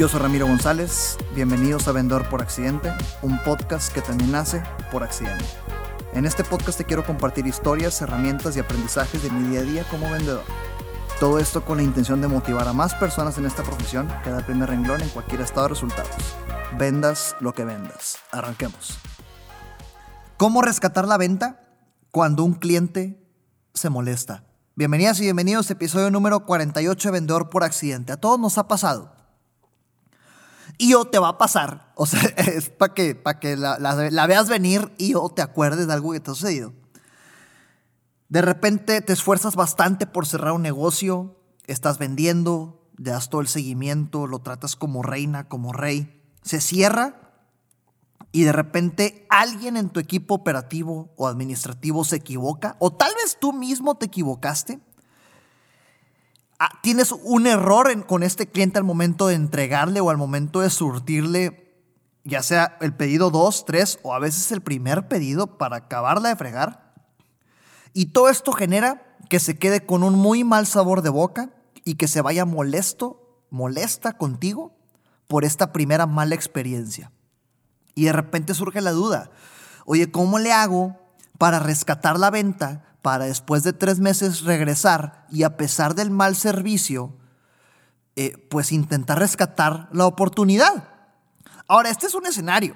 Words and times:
Yo 0.00 0.08
soy 0.08 0.20
Ramiro 0.20 0.46
González, 0.46 1.18
bienvenidos 1.34 1.86
a 1.86 1.92
Vendedor 1.92 2.26
por 2.30 2.40
Accidente, 2.40 2.90
un 3.20 3.38
podcast 3.42 3.92
que 3.92 4.00
también 4.00 4.32
nace 4.32 4.62
por 4.90 5.02
accidente. 5.02 5.44
En 6.14 6.24
este 6.24 6.42
podcast 6.42 6.78
te 6.78 6.86
quiero 6.86 7.04
compartir 7.04 7.46
historias, 7.46 8.00
herramientas 8.00 8.56
y 8.56 8.60
aprendizajes 8.60 9.22
de 9.22 9.28
mi 9.28 9.50
día 9.50 9.60
a 9.60 9.62
día 9.62 9.84
como 9.90 10.10
vendedor. 10.10 10.42
Todo 11.20 11.38
esto 11.38 11.66
con 11.66 11.76
la 11.76 11.82
intención 11.82 12.22
de 12.22 12.28
motivar 12.28 12.66
a 12.66 12.72
más 12.72 12.94
personas 12.94 13.36
en 13.36 13.44
esta 13.44 13.62
profesión 13.62 14.08
que 14.24 14.30
da 14.30 14.38
el 14.38 14.44
primer 14.46 14.70
renglón 14.70 15.02
en 15.02 15.10
cualquier 15.10 15.42
estado 15.42 15.64
de 15.64 15.74
resultados. 15.74 16.16
Vendas 16.78 17.36
lo 17.40 17.52
que 17.52 17.66
vendas. 17.66 18.16
Arranquemos. 18.32 18.98
¿Cómo 20.38 20.62
rescatar 20.62 21.06
la 21.06 21.18
venta 21.18 21.60
cuando 22.10 22.42
un 22.42 22.54
cliente 22.54 23.22
se 23.74 23.90
molesta? 23.90 24.44
Bienvenidas 24.76 25.20
y 25.20 25.24
bienvenidos 25.24 25.68
a 25.68 25.74
episodio 25.74 26.10
número 26.10 26.46
48 26.46 27.08
de 27.08 27.12
Vendedor 27.12 27.50
por 27.50 27.64
Accidente. 27.64 28.12
A 28.12 28.16
todos 28.16 28.40
nos 28.40 28.56
ha 28.56 28.66
pasado. 28.66 29.19
Y 30.82 30.94
o 30.94 31.04
te 31.04 31.18
va 31.18 31.28
a 31.28 31.38
pasar. 31.38 31.92
O 31.94 32.06
sea, 32.06 32.22
es 32.38 32.70
para 32.70 32.94
que, 32.94 33.14
para 33.14 33.38
que 33.38 33.54
la, 33.54 33.78
la, 33.78 34.26
veas 34.26 34.48
venir 34.48 34.90
y 34.96 35.14
o 35.14 35.28
te 35.28 35.42
acuerdes 35.42 35.86
de 35.86 35.92
algo 35.92 36.12
que 36.12 36.20
te 36.20 36.30
ha 36.30 36.34
sucedido. 36.34 36.72
De 38.30 38.40
repente 38.40 39.02
te 39.02 39.12
esfuerzas 39.12 39.56
bastante 39.56 40.06
por 40.06 40.26
cerrar 40.26 40.52
un 40.52 40.62
negocio, 40.62 41.36
estás 41.66 41.98
vendiendo, 41.98 42.88
le 42.96 43.10
das 43.10 43.28
todo 43.28 43.42
el 43.42 43.48
seguimiento, 43.48 44.26
lo 44.26 44.38
tratas 44.38 44.74
como 44.74 45.02
reina, 45.02 45.48
como 45.48 45.74
rey. 45.74 46.24
Se 46.40 46.62
cierra 46.62 47.34
y 48.32 48.44
de 48.44 48.52
repente 48.52 49.26
alguien 49.28 49.76
en 49.76 49.90
tu 49.90 50.00
equipo 50.00 50.34
operativo 50.34 51.12
o 51.16 51.28
administrativo 51.28 52.06
se 52.06 52.16
equivoca, 52.16 52.76
o 52.78 52.90
tal 52.90 53.12
vez 53.22 53.36
tú 53.38 53.52
mismo 53.52 53.96
te 53.96 54.06
equivocaste, 54.06 54.80
tienes 56.82 57.12
un 57.12 57.46
error 57.46 58.06
con 58.06 58.22
este 58.22 58.46
cliente 58.46 58.78
al 58.78 58.84
momento 58.84 59.26
de 59.26 59.34
entregarle 59.34 60.00
o 60.00 60.10
al 60.10 60.18
momento 60.18 60.60
de 60.60 60.70
surtirle, 60.70 61.74
ya 62.24 62.42
sea 62.42 62.76
el 62.80 62.94
pedido 62.94 63.30
2, 63.30 63.64
3 63.64 64.00
o 64.02 64.14
a 64.14 64.18
veces 64.18 64.52
el 64.52 64.60
primer 64.60 65.08
pedido 65.08 65.58
para 65.58 65.76
acabarla 65.76 66.28
de 66.28 66.36
fregar. 66.36 66.94
Y 67.92 68.06
todo 68.06 68.28
esto 68.28 68.52
genera 68.52 69.16
que 69.28 69.40
se 69.40 69.58
quede 69.58 69.86
con 69.86 70.02
un 70.02 70.14
muy 70.14 70.44
mal 70.44 70.66
sabor 70.66 71.02
de 71.02 71.08
boca 71.08 71.50
y 71.84 71.94
que 71.94 72.08
se 72.08 72.20
vaya 72.20 72.44
molesto, 72.44 73.42
molesta 73.50 74.12
contigo 74.16 74.76
por 75.28 75.44
esta 75.44 75.72
primera 75.72 76.06
mala 76.06 76.34
experiencia. 76.34 77.10
Y 77.94 78.04
de 78.04 78.12
repente 78.12 78.54
surge 78.54 78.80
la 78.80 78.92
duda, 78.92 79.30
oye, 79.86 80.10
¿cómo 80.10 80.38
le 80.38 80.52
hago 80.52 80.96
para 81.38 81.58
rescatar 81.58 82.18
la 82.18 82.30
venta, 82.30 82.84
para 83.02 83.26
después 83.26 83.62
de 83.62 83.72
tres 83.72 83.98
meses 83.98 84.42
regresar 84.42 85.26
y 85.30 85.42
a 85.42 85.56
pesar 85.56 85.94
del 85.94 86.10
mal 86.10 86.36
servicio, 86.36 87.16
eh, 88.16 88.36
pues 88.50 88.72
intentar 88.72 89.18
rescatar 89.18 89.88
la 89.92 90.06
oportunidad? 90.06 90.88
Ahora, 91.66 91.90
este 91.90 92.06
es 92.06 92.14
un 92.14 92.26
escenario, 92.26 92.74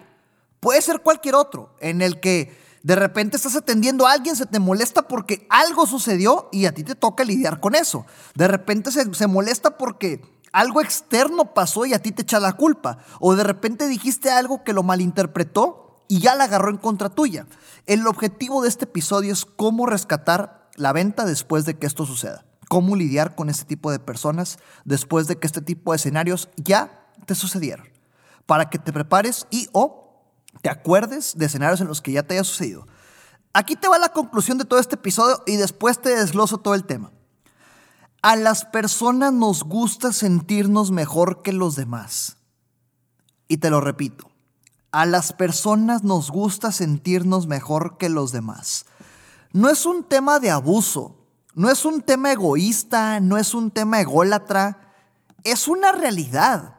puede 0.60 0.80
ser 0.80 1.00
cualquier 1.00 1.34
otro, 1.34 1.74
en 1.80 2.00
el 2.00 2.20
que 2.20 2.56
de 2.82 2.96
repente 2.96 3.36
estás 3.36 3.56
atendiendo 3.56 4.06
a 4.06 4.12
alguien, 4.12 4.36
se 4.36 4.46
te 4.46 4.58
molesta 4.58 5.08
porque 5.08 5.46
algo 5.48 5.86
sucedió 5.86 6.50
y 6.52 6.66
a 6.66 6.72
ti 6.72 6.84
te 6.84 6.94
toca 6.94 7.24
lidiar 7.24 7.58
con 7.58 7.74
eso. 7.74 8.04
De 8.34 8.46
repente 8.46 8.92
se, 8.92 9.12
se 9.14 9.26
molesta 9.26 9.78
porque 9.78 10.20
algo 10.52 10.82
externo 10.82 11.54
pasó 11.54 11.86
y 11.86 11.94
a 11.94 11.98
ti 12.02 12.12
te 12.12 12.22
echa 12.22 12.38
la 12.40 12.52
culpa. 12.52 12.98
O 13.20 13.34
de 13.36 13.42
repente 13.42 13.88
dijiste 13.88 14.30
algo 14.30 14.62
que 14.64 14.74
lo 14.74 14.82
malinterpretó 14.82 15.83
y 16.08 16.20
ya 16.20 16.34
la 16.34 16.44
agarró 16.44 16.70
en 16.70 16.76
contra 16.76 17.08
tuya. 17.08 17.46
El 17.86 18.06
objetivo 18.06 18.62
de 18.62 18.68
este 18.68 18.84
episodio 18.84 19.32
es 19.32 19.44
cómo 19.44 19.86
rescatar 19.86 20.68
la 20.76 20.92
venta 20.92 21.24
después 21.24 21.64
de 21.64 21.78
que 21.78 21.86
esto 21.86 22.06
suceda. 22.06 22.44
Cómo 22.68 22.96
lidiar 22.96 23.34
con 23.34 23.50
este 23.50 23.64
tipo 23.64 23.90
de 23.90 23.98
personas 23.98 24.58
después 24.84 25.26
de 25.26 25.36
que 25.36 25.46
este 25.46 25.60
tipo 25.60 25.92
de 25.92 25.96
escenarios 25.96 26.48
ya 26.56 27.06
te 27.26 27.34
sucedieron. 27.34 27.88
Para 28.46 28.70
que 28.70 28.78
te 28.78 28.92
prepares 28.92 29.46
y 29.50 29.68
o 29.72 30.04
te 30.62 30.70
acuerdes 30.70 31.36
de 31.36 31.46
escenarios 31.46 31.80
en 31.80 31.88
los 31.88 32.00
que 32.00 32.12
ya 32.12 32.22
te 32.22 32.34
haya 32.34 32.44
sucedido. 32.44 32.86
Aquí 33.52 33.76
te 33.76 33.88
va 33.88 33.98
la 33.98 34.08
conclusión 34.08 34.58
de 34.58 34.64
todo 34.64 34.80
este 34.80 34.96
episodio 34.96 35.42
y 35.46 35.56
después 35.56 36.00
te 36.00 36.16
desgloso 36.16 36.58
todo 36.58 36.74
el 36.74 36.84
tema. 36.84 37.12
A 38.22 38.36
las 38.36 38.64
personas 38.64 39.32
nos 39.32 39.62
gusta 39.64 40.12
sentirnos 40.12 40.90
mejor 40.90 41.42
que 41.42 41.52
los 41.52 41.76
demás. 41.76 42.38
Y 43.46 43.58
te 43.58 43.70
lo 43.70 43.80
repito, 43.80 44.30
a 44.94 45.06
las 45.06 45.32
personas 45.32 46.04
nos 46.04 46.30
gusta 46.30 46.72
sentirnos 46.72 47.46
mejor 47.46 47.98
que 47.98 48.08
los 48.08 48.32
demás. 48.32 48.86
No 49.52 49.68
es 49.68 49.86
un 49.86 50.04
tema 50.04 50.40
de 50.40 50.50
abuso, 50.50 51.16
no 51.54 51.70
es 51.70 51.84
un 51.84 52.02
tema 52.02 52.32
egoísta, 52.32 53.20
no 53.20 53.36
es 53.36 53.54
un 53.54 53.70
tema 53.70 54.00
ególatra, 54.00 54.92
es 55.42 55.68
una 55.68 55.92
realidad. 55.92 56.76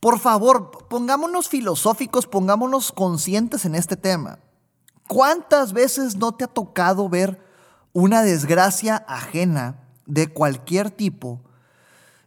Por 0.00 0.18
favor, 0.18 0.70
pongámonos 0.88 1.48
filosóficos, 1.48 2.26
pongámonos 2.26 2.92
conscientes 2.92 3.64
en 3.64 3.74
este 3.74 3.96
tema. 3.96 4.38
¿Cuántas 5.08 5.72
veces 5.72 6.16
no 6.16 6.32
te 6.32 6.44
ha 6.44 6.48
tocado 6.48 7.08
ver 7.08 7.44
una 7.92 8.22
desgracia 8.22 8.96
ajena? 9.06 9.84
de 10.06 10.28
cualquier 10.28 10.90
tipo 10.90 11.40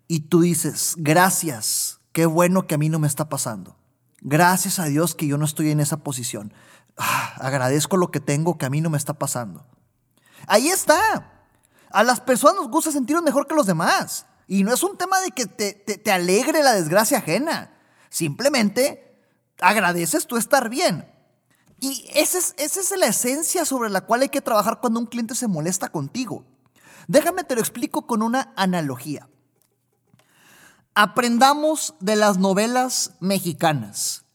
y 0.08 0.22
tú 0.22 0.42
dices, 0.42 0.96
gracias, 0.98 2.00
qué 2.12 2.26
bueno 2.26 2.66
que 2.66 2.76
a 2.76 2.78
mí 2.78 2.90
no 2.90 3.00
me 3.00 3.08
está 3.08 3.30
pasando. 3.30 3.76
Gracias 4.22 4.80
a 4.80 4.86
Dios 4.86 5.16
que 5.16 5.28
yo 5.28 5.38
no 5.38 5.46
estoy 5.46 5.72
en 5.72 5.80
esa 5.80 5.98
posición. 5.98 6.54
Ah, 6.98 7.34
agradezco 7.40 7.98
lo 7.98 8.10
que 8.10 8.20
tengo 8.20 8.58
que 8.58 8.66
a 8.66 8.70
mí 8.70 8.82
no 8.82 8.90
me 8.90 8.98
está 8.98 9.14
pasando. 9.14 9.66
Ahí 10.48 10.70
está. 10.70 11.32
A 11.92 12.04
las 12.04 12.20
personas 12.20 12.56
nos 12.56 12.70
gusta 12.70 12.92
sentirnos 12.92 13.24
mejor 13.24 13.48
que 13.48 13.56
los 13.56 13.68
demás. 13.68 14.26
Y 14.48 14.64
no 14.64 14.74
es 14.74 14.82
un 14.84 14.98
tema 14.98 15.20
de 15.22 15.32
que 15.32 15.46
te, 15.46 15.74
te 15.74 16.12
alegre 16.12 16.64
la 16.64 16.74
desgracia 16.74 17.20
ajena. 17.20 17.72
Simplemente 18.10 19.22
agradeces 19.60 20.26
tú 20.26 20.38
estar 20.38 20.70
bien. 20.70 21.12
Y 21.80 22.10
esa 22.16 22.40
es, 22.40 22.56
esa 22.58 22.80
es 22.80 22.98
la 22.98 23.08
esencia 23.08 23.66
sobre 23.66 23.90
la 23.90 24.02
cual 24.02 24.22
hay 24.22 24.30
que 24.30 24.42
trabajar 24.42 24.80
cuando 24.80 25.00
un 25.00 25.06
cliente 25.06 25.36
se 25.36 25.48
molesta 25.48 25.90
contigo. 25.90 26.46
Déjame 27.08 27.44
te 27.44 27.56
lo 27.56 27.62
explico 27.62 28.08
con 28.08 28.22
una 28.22 28.54
analogía. 28.56 29.30
Aprendamos 31.00 31.94
de 32.00 32.16
las 32.16 32.40
novelas 32.40 33.12
mexicanas. 33.20 34.26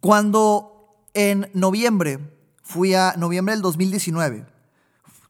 Cuando 0.00 1.04
en 1.12 1.50
noviembre, 1.52 2.18
fui 2.62 2.94
a 2.94 3.12
noviembre 3.18 3.52
del 3.52 3.60
2019, 3.60 4.46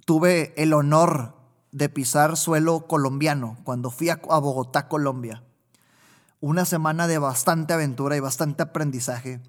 tuve 0.05 0.55
el 0.57 0.73
honor 0.73 1.35
de 1.73 1.89
pisar 1.89 2.37
suelo 2.37 2.87
colombiano 2.87 3.59
cuando 3.65 3.91
fui 3.91 4.09
a, 4.09 4.15
Bogotá, 4.15 4.87
Colombia. 4.87 5.43
Una 6.39 6.65
semana 6.65 7.09
de 7.09 7.19
bastante 7.19 7.73
aventura 7.73 8.17
y 8.17 8.21
bastante 8.21 8.63
aprendizaje. 8.63 9.43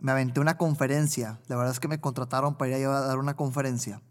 Me 0.00 0.12
aventé 0.12 0.38
una 0.38 0.58
conferencia. 0.58 1.40
La 1.46 1.56
verdad 1.56 1.72
es 1.72 1.80
que 1.80 1.88
me 1.88 2.02
contrataron 2.02 2.56
para 2.56 2.76
ir 2.76 2.86
a 2.86 3.00
dar 3.00 3.16
una 3.16 3.36
conferencia. 3.36 4.02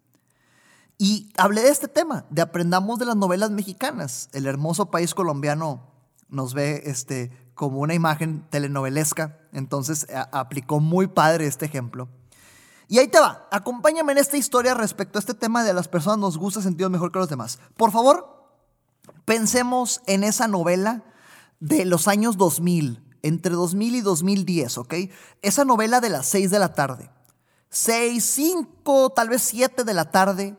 Y 0.98 1.32
hablé 1.38 1.62
de 1.62 1.70
este 1.70 1.88
tema, 1.88 2.26
de 2.32 2.42
aprendamos 2.42 2.98
de 2.98 3.06
las 3.06 3.16
novelas 3.16 3.52
mexicanas. 3.52 4.28
El 4.34 4.48
hermoso 4.48 4.90
país 4.90 5.14
colombiano 5.14 5.89
nos 6.30 6.54
ve 6.54 6.84
este, 6.86 7.32
como 7.54 7.80
una 7.80 7.94
imagen 7.94 8.46
telenovelesca, 8.50 9.40
entonces 9.52 10.08
aplicó 10.32 10.80
muy 10.80 11.08
padre 11.08 11.48
este 11.48 11.66
ejemplo. 11.66 12.10
Y 12.88 12.98
ahí 12.98 13.08
te 13.08 13.20
va, 13.20 13.48
acompáñame 13.52 14.14
en 14.14 14.18
esta 14.18 14.38
historia 14.38 14.74
respecto 14.74 15.20
a 15.20 15.22
este 15.22 15.34
tema 15.34 15.64
de 15.64 15.74
las 15.74 15.88
personas 15.88 16.18
nos 16.18 16.38
gusta 16.38 16.62
sentir 16.62 16.90
mejor 16.90 17.12
que 17.12 17.20
los 17.20 17.30
demás. 17.30 17.60
Por 17.78 17.92
favor, 17.92 18.52
pensemos 19.26 20.02
en 20.08 20.24
esa 20.24 20.48
novela 20.48 21.04
de 21.60 21.86
los 21.86 22.08
años 22.08 22.38
2000, 22.38 23.04
entre 23.22 23.54
2000 23.54 23.96
y 23.96 24.02
2010, 24.02 24.78
¿ok? 24.80 24.94
Esa 25.42 25.66
novela 25.66 26.02
de 26.02 26.10
las 26.10 26.28
6 26.28 26.50
de 26.50 26.60
la 26.60 26.74
tarde. 26.74 27.12
6, 27.70 28.24
5, 28.24 29.12
tal 29.16 29.30
vez 29.30 29.44
7 29.44 29.84
de 29.84 29.94
la 29.94 30.10
tarde 30.10 30.58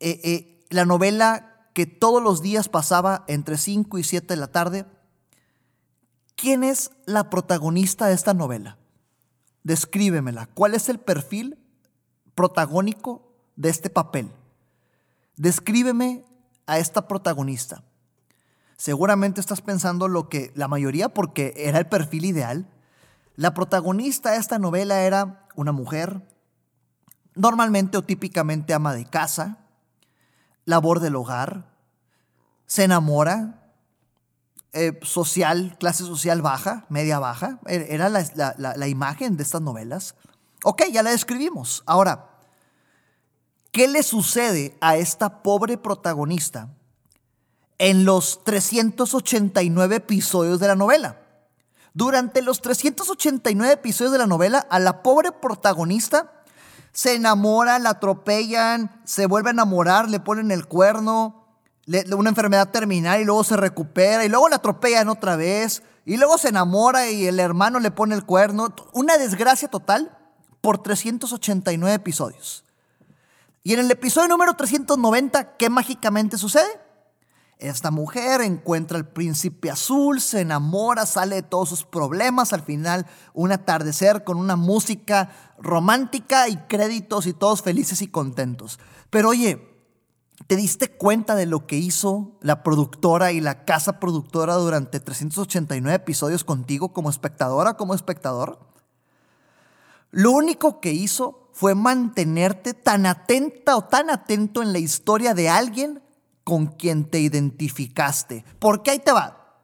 eh, 0.00 0.20
eh, 0.22 0.66
la 0.70 0.84
novela 0.84 1.47
que 1.78 1.86
todos 1.86 2.20
los 2.20 2.42
días 2.42 2.68
pasaba 2.68 3.24
entre 3.28 3.56
5 3.56 3.98
y 3.98 4.02
7 4.02 4.26
de 4.26 4.40
la 4.40 4.48
tarde. 4.48 4.84
¿Quién 6.34 6.64
es 6.64 6.90
la 7.06 7.30
protagonista 7.30 8.08
de 8.08 8.14
esta 8.14 8.34
novela? 8.34 8.78
Descríbemela. 9.62 10.46
¿Cuál 10.54 10.74
es 10.74 10.88
el 10.88 10.98
perfil 10.98 11.56
protagónico 12.34 13.32
de 13.54 13.68
este 13.68 13.90
papel? 13.90 14.28
Descríbeme 15.36 16.24
a 16.66 16.80
esta 16.80 17.06
protagonista. 17.06 17.84
Seguramente 18.76 19.40
estás 19.40 19.60
pensando 19.60 20.08
lo 20.08 20.28
que 20.28 20.50
la 20.56 20.66
mayoría, 20.66 21.10
porque 21.10 21.54
era 21.58 21.78
el 21.78 21.86
perfil 21.86 22.24
ideal. 22.24 22.66
La 23.36 23.54
protagonista 23.54 24.32
de 24.32 24.38
esta 24.38 24.58
novela 24.58 25.02
era 25.02 25.46
una 25.54 25.70
mujer, 25.70 26.26
normalmente 27.36 27.96
o 27.96 28.02
típicamente 28.02 28.74
ama 28.74 28.94
de 28.94 29.04
casa, 29.04 29.67
labor 30.68 31.00
del 31.00 31.16
hogar, 31.16 31.64
se 32.66 32.84
enamora, 32.84 33.72
eh, 34.72 35.00
social, 35.02 35.76
clase 35.78 36.04
social 36.04 36.42
baja, 36.42 36.84
media 36.88 37.18
baja, 37.18 37.58
e-, 37.66 37.86
era 37.90 38.08
la, 38.08 38.54
la 38.58 38.88
imagen 38.88 39.36
de 39.36 39.42
estas 39.42 39.62
novelas. 39.62 40.14
Ok, 40.64 40.82
ya 40.92 41.02
la 41.02 41.10
describimos. 41.10 41.82
Ahora, 41.86 42.28
¿qué 43.72 43.88
le 43.88 44.02
sucede 44.02 44.76
a 44.80 44.96
esta 44.96 45.42
pobre 45.42 45.78
protagonista 45.78 46.68
en 47.78 48.04
los 48.04 48.44
389 48.44 49.96
episodios 49.96 50.60
de 50.60 50.66
la 50.66 50.74
novela. 50.74 51.22
Durante 51.94 52.42
los 52.42 52.60
389 52.60 53.72
episodios 53.72 54.12
de 54.12 54.18
la 54.18 54.26
novela, 54.26 54.58
a 54.58 54.78
la 54.78 55.02
pobre 55.02 55.32
protagonista 55.32 56.37
se 56.92 57.14
enamora, 57.14 57.78
la 57.78 57.90
atropellan, 57.90 59.00
se 59.04 59.26
vuelve 59.26 59.50
a 59.50 59.52
enamorar, 59.52 60.08
le 60.08 60.20
ponen 60.20 60.50
el 60.50 60.66
cuerno, 60.66 61.46
una 62.16 62.30
enfermedad 62.30 62.70
terminal 62.70 63.20
y 63.20 63.24
luego 63.24 63.44
se 63.44 63.56
recupera 63.56 64.24
y 64.24 64.28
luego 64.28 64.48
la 64.48 64.56
atropellan 64.56 65.08
otra 65.08 65.36
vez 65.36 65.82
y 66.04 66.16
luego 66.16 66.38
se 66.38 66.48
enamora 66.48 67.10
y 67.10 67.26
el 67.26 67.40
hermano 67.40 67.80
le 67.80 67.90
pone 67.90 68.14
el 68.14 68.24
cuerno. 68.24 68.74
Una 68.92 69.16
desgracia 69.16 69.68
total 69.68 70.16
por 70.60 70.82
389 70.82 71.94
episodios. 71.94 72.64
Y 73.62 73.74
en 73.74 73.80
el 73.80 73.90
episodio 73.90 74.28
número 74.28 74.54
390, 74.54 75.56
¿qué 75.56 75.68
mágicamente 75.68 76.38
sucede? 76.38 76.68
Esta 77.58 77.90
mujer 77.90 78.40
encuentra 78.40 78.96
al 78.96 79.08
príncipe 79.08 79.68
azul, 79.68 80.20
se 80.20 80.40
enamora, 80.40 81.06
sale 81.06 81.36
de 81.36 81.42
todos 81.42 81.68
sus 81.68 81.84
problemas, 81.84 82.52
al 82.52 82.62
final 82.62 83.04
un 83.34 83.50
atardecer 83.50 84.22
con 84.22 84.38
una 84.38 84.54
música 84.54 85.30
romántica 85.60 86.48
y 86.48 86.56
créditos 86.56 87.26
y 87.26 87.32
todos 87.32 87.62
felices 87.62 88.02
y 88.02 88.08
contentos. 88.08 88.78
Pero 89.10 89.30
oye, 89.30 89.66
¿te 90.46 90.56
diste 90.56 90.88
cuenta 90.90 91.34
de 91.34 91.46
lo 91.46 91.66
que 91.66 91.76
hizo 91.76 92.38
la 92.40 92.62
productora 92.62 93.32
y 93.32 93.40
la 93.40 93.64
casa 93.64 94.00
productora 94.00 94.54
durante 94.54 95.00
389 95.00 95.94
episodios 95.94 96.44
contigo 96.44 96.92
como 96.92 97.10
espectadora, 97.10 97.74
como 97.74 97.94
espectador? 97.94 98.58
Lo 100.10 100.30
único 100.32 100.80
que 100.80 100.92
hizo 100.92 101.50
fue 101.52 101.74
mantenerte 101.74 102.72
tan 102.72 103.04
atenta 103.04 103.76
o 103.76 103.84
tan 103.84 104.10
atento 104.10 104.62
en 104.62 104.72
la 104.72 104.78
historia 104.78 105.34
de 105.34 105.48
alguien 105.48 106.02
con 106.44 106.66
quien 106.66 107.04
te 107.04 107.20
identificaste. 107.20 108.44
Porque 108.58 108.92
ahí 108.92 109.00
te 109.00 109.12
va. 109.12 109.58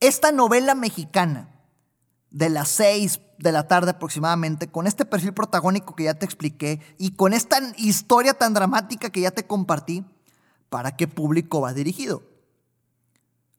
Esta 0.00 0.32
novela 0.32 0.74
mexicana 0.74 1.52
de 2.30 2.48
las 2.48 2.68
seis 2.68 3.20
de 3.42 3.50
la 3.50 3.66
tarde 3.66 3.90
aproximadamente, 3.90 4.68
con 4.68 4.86
este 4.86 5.04
perfil 5.04 5.34
protagónico 5.34 5.96
que 5.96 6.04
ya 6.04 6.14
te 6.14 6.24
expliqué 6.24 6.80
y 6.96 7.16
con 7.16 7.32
esta 7.32 7.58
historia 7.76 8.34
tan 8.34 8.54
dramática 8.54 9.10
que 9.10 9.20
ya 9.20 9.32
te 9.32 9.48
compartí, 9.48 10.04
¿para 10.68 10.96
qué 10.96 11.08
público 11.08 11.60
va 11.60 11.74
dirigido? 11.74 12.22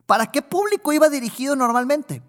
¿Para 0.06 0.32
qué 0.32 0.42
público 0.42 0.94
iba 0.94 1.10
dirigido 1.10 1.58
normalmente? 1.58 2.22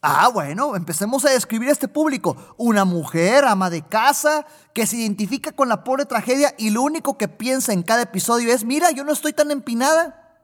Ah, 0.00 0.28
bueno, 0.28 0.76
empecemos 0.76 1.24
a 1.24 1.30
describir 1.30 1.70
este 1.70 1.88
público. 1.88 2.36
Una 2.56 2.84
mujer, 2.84 3.44
ama 3.46 3.68
de 3.68 3.82
casa, 3.82 4.46
que 4.72 4.86
se 4.86 4.96
identifica 4.96 5.50
con 5.50 5.68
la 5.68 5.82
pobre 5.82 6.06
tragedia 6.06 6.54
y 6.56 6.70
lo 6.70 6.82
único 6.82 7.18
que 7.18 7.26
piensa 7.26 7.72
en 7.72 7.82
cada 7.82 8.02
episodio 8.02 8.52
es, 8.54 8.64
mira, 8.64 8.92
yo 8.92 9.02
no 9.02 9.12
estoy 9.12 9.32
tan 9.32 9.50
empinada. 9.50 10.40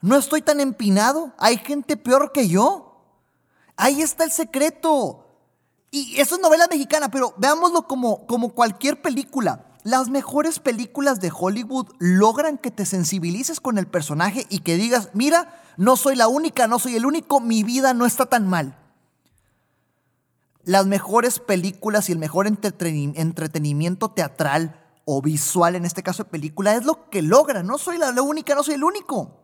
No 0.00 0.16
estoy 0.16 0.42
tan 0.42 0.58
empinado. 0.58 1.32
Hay 1.38 1.58
gente 1.58 1.96
peor 1.96 2.32
que 2.32 2.48
yo. 2.48 3.04
Ahí 3.76 4.02
está 4.02 4.24
el 4.24 4.32
secreto. 4.32 5.27
Y 5.90 6.20
eso 6.20 6.34
es 6.36 6.40
novela 6.40 6.66
mexicana, 6.70 7.10
pero 7.10 7.34
veámoslo 7.38 7.86
como, 7.86 8.26
como 8.26 8.50
cualquier 8.50 9.00
película. 9.00 9.64
Las 9.84 10.10
mejores 10.10 10.58
películas 10.58 11.20
de 11.20 11.32
Hollywood 11.34 11.88
logran 11.98 12.58
que 12.58 12.70
te 12.70 12.84
sensibilices 12.84 13.60
con 13.60 13.78
el 13.78 13.86
personaje 13.86 14.46
y 14.50 14.60
que 14.60 14.76
digas, 14.76 15.10
mira, 15.14 15.62
no 15.76 15.96
soy 15.96 16.16
la 16.16 16.28
única, 16.28 16.66
no 16.66 16.78
soy 16.78 16.96
el 16.96 17.06
único, 17.06 17.40
mi 17.40 17.62
vida 17.62 17.94
no 17.94 18.04
está 18.04 18.26
tan 18.26 18.48
mal. 18.48 18.76
Las 20.64 20.86
mejores 20.86 21.38
películas 21.38 22.08
y 22.08 22.12
el 22.12 22.18
mejor 22.18 22.46
entretenimiento 22.46 24.10
teatral 24.10 24.84
o 25.06 25.22
visual, 25.22 25.74
en 25.74 25.86
este 25.86 26.02
caso 26.02 26.24
de 26.24 26.30
película, 26.30 26.74
es 26.74 26.84
lo 26.84 27.08
que 27.08 27.22
logra. 27.22 27.62
No 27.62 27.78
soy 27.78 27.96
la, 27.96 28.10
única, 28.20 28.54
no 28.54 28.62
soy 28.62 28.74
el 28.74 28.84
único. 28.84 29.40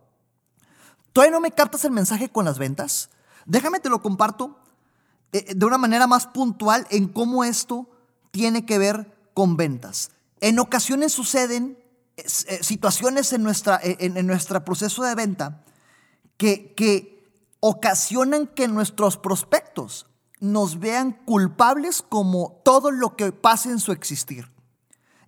¿Todavía 1.11 1.31
no 1.31 1.41
me 1.41 1.49
captas 1.49 1.85
el 1.85 1.91
mensaje 1.91 2.29
con 2.29 2.45
las 2.45 2.59
ventas? 2.59 3.09
Déjame 3.47 3.79
te 3.79 3.89
lo 3.89 4.03
comparto 4.03 4.59
de 5.55 5.65
una 5.65 5.77
manera 5.77 6.07
más 6.07 6.27
puntual 6.27 6.87
en 6.89 7.07
cómo 7.07 7.43
esto 7.43 7.89
tiene 8.31 8.65
que 8.65 8.77
ver 8.77 9.29
con 9.33 9.57
ventas. 9.57 10.11
En 10.41 10.59
ocasiones 10.59 11.13
suceden 11.13 11.77
eh, 12.17 12.23
situaciones 12.61 13.33
en, 13.33 13.43
nuestra, 13.43 13.79
en 13.83 14.25
nuestro 14.27 14.63
proceso 14.63 15.03
de 15.03 15.15
venta 15.15 15.65
que, 16.37 17.15
ocasionan 17.59 18.47
que 18.47 18.67
nuestros 18.67 19.17
prospectos 19.17 20.07
nos 20.39 20.79
vean 20.79 21.13
culpables 21.25 22.03
como 22.07 22.61
todo 22.63 22.91
lo 22.91 23.15
que 23.15 23.31
pase 23.31 23.69
en 23.69 23.79
su 23.79 23.91
existir 23.91 24.51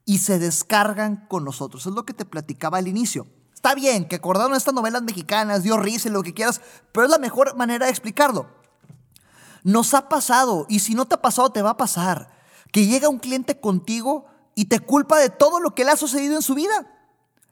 y 0.05 0.19
se 0.19 0.37
descargan 0.37 1.25
con 1.27 1.43
nosotros. 1.43 1.85
Es 1.87 1.93
lo 1.93 2.05
que 2.05 2.13
te 2.13 2.25
platicaba 2.25 2.77
al 2.77 2.87
inicio. 2.87 3.25
Está 3.53 3.73
bien 3.73 4.07
que 4.07 4.17
acordaron 4.17 4.55
estas 4.55 4.73
novelas 4.73 5.01
mexicanas, 5.01 5.63
dio 5.63 5.77
risa 5.77 6.09
y 6.09 6.11
lo 6.11 6.21
que 6.21 6.35
quieras, 6.35 6.61
pero 6.91 7.05
es 7.05 7.11
la 7.11 7.17
mejor 7.17 7.55
manera 7.55 7.85
de 7.87 7.91
explicarlo. 7.91 8.47
Nos 9.67 9.93
ha 9.93 10.07
pasado, 10.07 10.65
y 10.69 10.79
si 10.79 10.95
no 10.95 11.07
te 11.07 11.15
ha 11.15 11.21
pasado, 11.21 11.49
te 11.49 11.61
va 11.61 11.71
a 11.71 11.77
pasar, 11.77 12.29
que 12.71 12.85
llega 12.85 13.09
un 13.09 13.19
cliente 13.19 13.59
contigo 13.59 14.25
y 14.55 14.67
te 14.67 14.79
culpa 14.79 15.19
de 15.19 15.29
todo 15.29 15.59
lo 15.59 15.75
que 15.75 15.83
le 15.83 15.91
ha 15.91 15.97
sucedido 15.97 16.37
en 16.37 16.41
su 16.41 16.55
vida. 16.55 16.89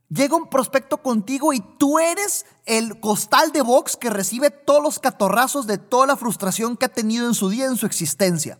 Llega 0.07 0.37
un 0.37 0.49
prospecto 0.49 1.03
contigo 1.03 1.51
y 1.51 1.59
tú 1.59 1.99
eres 1.99 2.45
el 2.65 3.01
costal 3.01 3.51
de 3.51 3.61
box 3.61 3.97
que 3.97 4.09
recibe 4.09 4.49
todos 4.49 4.81
los 4.81 4.99
catorrazos 4.99 5.67
de 5.67 5.77
toda 5.77 6.07
la 6.07 6.15
frustración 6.15 6.77
que 6.77 6.85
ha 6.85 6.93
tenido 6.93 7.27
en 7.27 7.33
su 7.33 7.49
día, 7.49 7.65
en 7.65 7.75
su 7.75 7.85
existencia. 7.85 8.59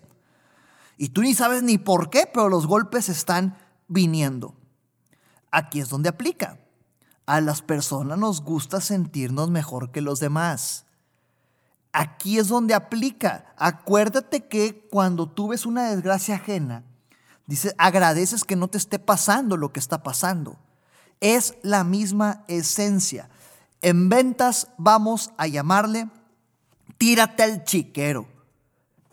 Y 0.98 1.08
tú 1.08 1.22
ni 1.22 1.34
sabes 1.34 1.64
ni 1.64 1.78
por 1.78 2.10
qué, 2.10 2.28
pero 2.28 2.50
los 2.50 2.68
golpes 2.68 3.08
están 3.08 3.58
viniendo. 3.88 4.54
Aquí 5.50 5.80
es 5.80 5.88
donde 5.88 6.10
aplica. 6.10 6.60
A 7.26 7.40
las 7.40 7.62
personas 7.62 8.18
nos 8.18 8.42
gusta 8.42 8.82
sentirnos 8.82 9.50
mejor 9.50 9.94
que 9.94 10.02
los 10.02 10.20
demás. 10.20 10.85
Aquí 11.98 12.40
es 12.40 12.50
donde 12.50 12.74
aplica. 12.74 13.54
Acuérdate 13.56 14.48
que 14.48 14.86
cuando 14.92 15.30
tú 15.30 15.48
ves 15.48 15.66
una 15.66 15.92
desgracia 15.92 16.36
ajena, 16.36 16.84
dices, 17.48 17.74
agradeces 17.78 18.44
que 18.44 18.58
no 18.58 18.68
te 18.68 18.78
esté 18.78 19.00
pasando 19.00 19.56
lo 19.56 19.72
que 19.72 19.80
está 19.80 20.04
pasando 20.04 20.58
es 21.22 21.56
la 21.62 21.86
misma 21.86 22.44
esencia. 22.50 23.30
En 23.82 24.10
ventas 24.10 24.68
vamos 24.78 25.32
a 25.38 25.48
llamarle 25.48 26.10
tírate 26.98 27.44
al 27.44 27.64
chiquero. 27.64 28.28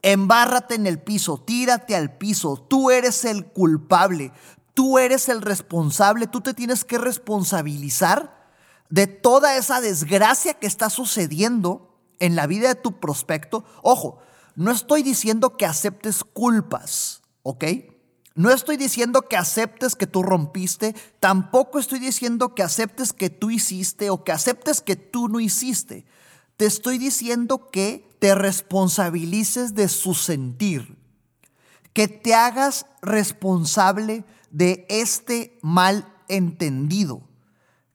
Embárrate 0.03 0.75
en 0.75 0.89
el 0.89 0.99
piso, 0.99 1.39
tírate 1.39 1.95
al 1.95 2.17
piso. 2.17 2.57
Tú 2.57 2.91
eres 2.91 3.25
el 3.25 3.47
culpable, 3.47 4.33
tú 4.75 4.99
eres 4.99 5.29
el 5.29 5.41
responsable, 5.41 6.27
tú 6.27 6.41
te 6.41 6.53
tienes 6.53 6.85
que 6.85 6.99
responsabilizar 6.99 8.51
de 8.91 9.07
toda 9.07 9.57
esa 9.57 9.81
desgracia 9.81 10.55
que 10.55 10.67
está 10.67 10.91
sucediendo 10.91 11.92
en 12.23 12.37
la 12.37 12.47
vida 12.47 12.69
de 12.69 12.75
tu 12.77 13.01
prospecto. 13.01 13.65
Ojo, 13.83 14.21
no 14.55 14.71
estoy 14.71 15.03
diciendo 15.03 15.57
que 15.57 15.67
aceptes 15.67 16.23
culpas, 16.23 17.21
¿ok? 17.43 17.65
No 18.37 18.51
estoy 18.51 18.77
diciendo 18.77 19.23
que 19.23 19.37
aceptes 19.37 19.97
que 19.97 20.07
tú 20.07 20.23
rompiste, 20.23 20.95
tampoco 21.19 21.81
estoy 21.81 21.99
diciendo 21.99 22.55
que 22.55 22.63
aceptes 22.63 23.13
que 23.13 23.29
tú 23.29 23.51
hiciste 23.51 24.09
o 24.09 24.23
que 24.23 24.31
aceptes 24.31 24.81
que 24.81 24.95
tú 24.95 25.29
no 25.29 25.41
hiciste. 25.41 26.07
Te 26.57 26.67
estoy 26.67 26.97
diciendo 26.97 27.71
que 27.71 28.09
te 28.21 28.37
responsabilices 28.37 29.75
de 29.75 29.89
su 29.89 30.15
sentir, 30.15 30.97
que 31.93 32.07
te 32.07 32.35
hagas 32.35 32.87
responsable 33.03 34.25
de 34.53 34.87
este 34.89 35.59
mal 35.61 36.15
entendido, 36.29 37.29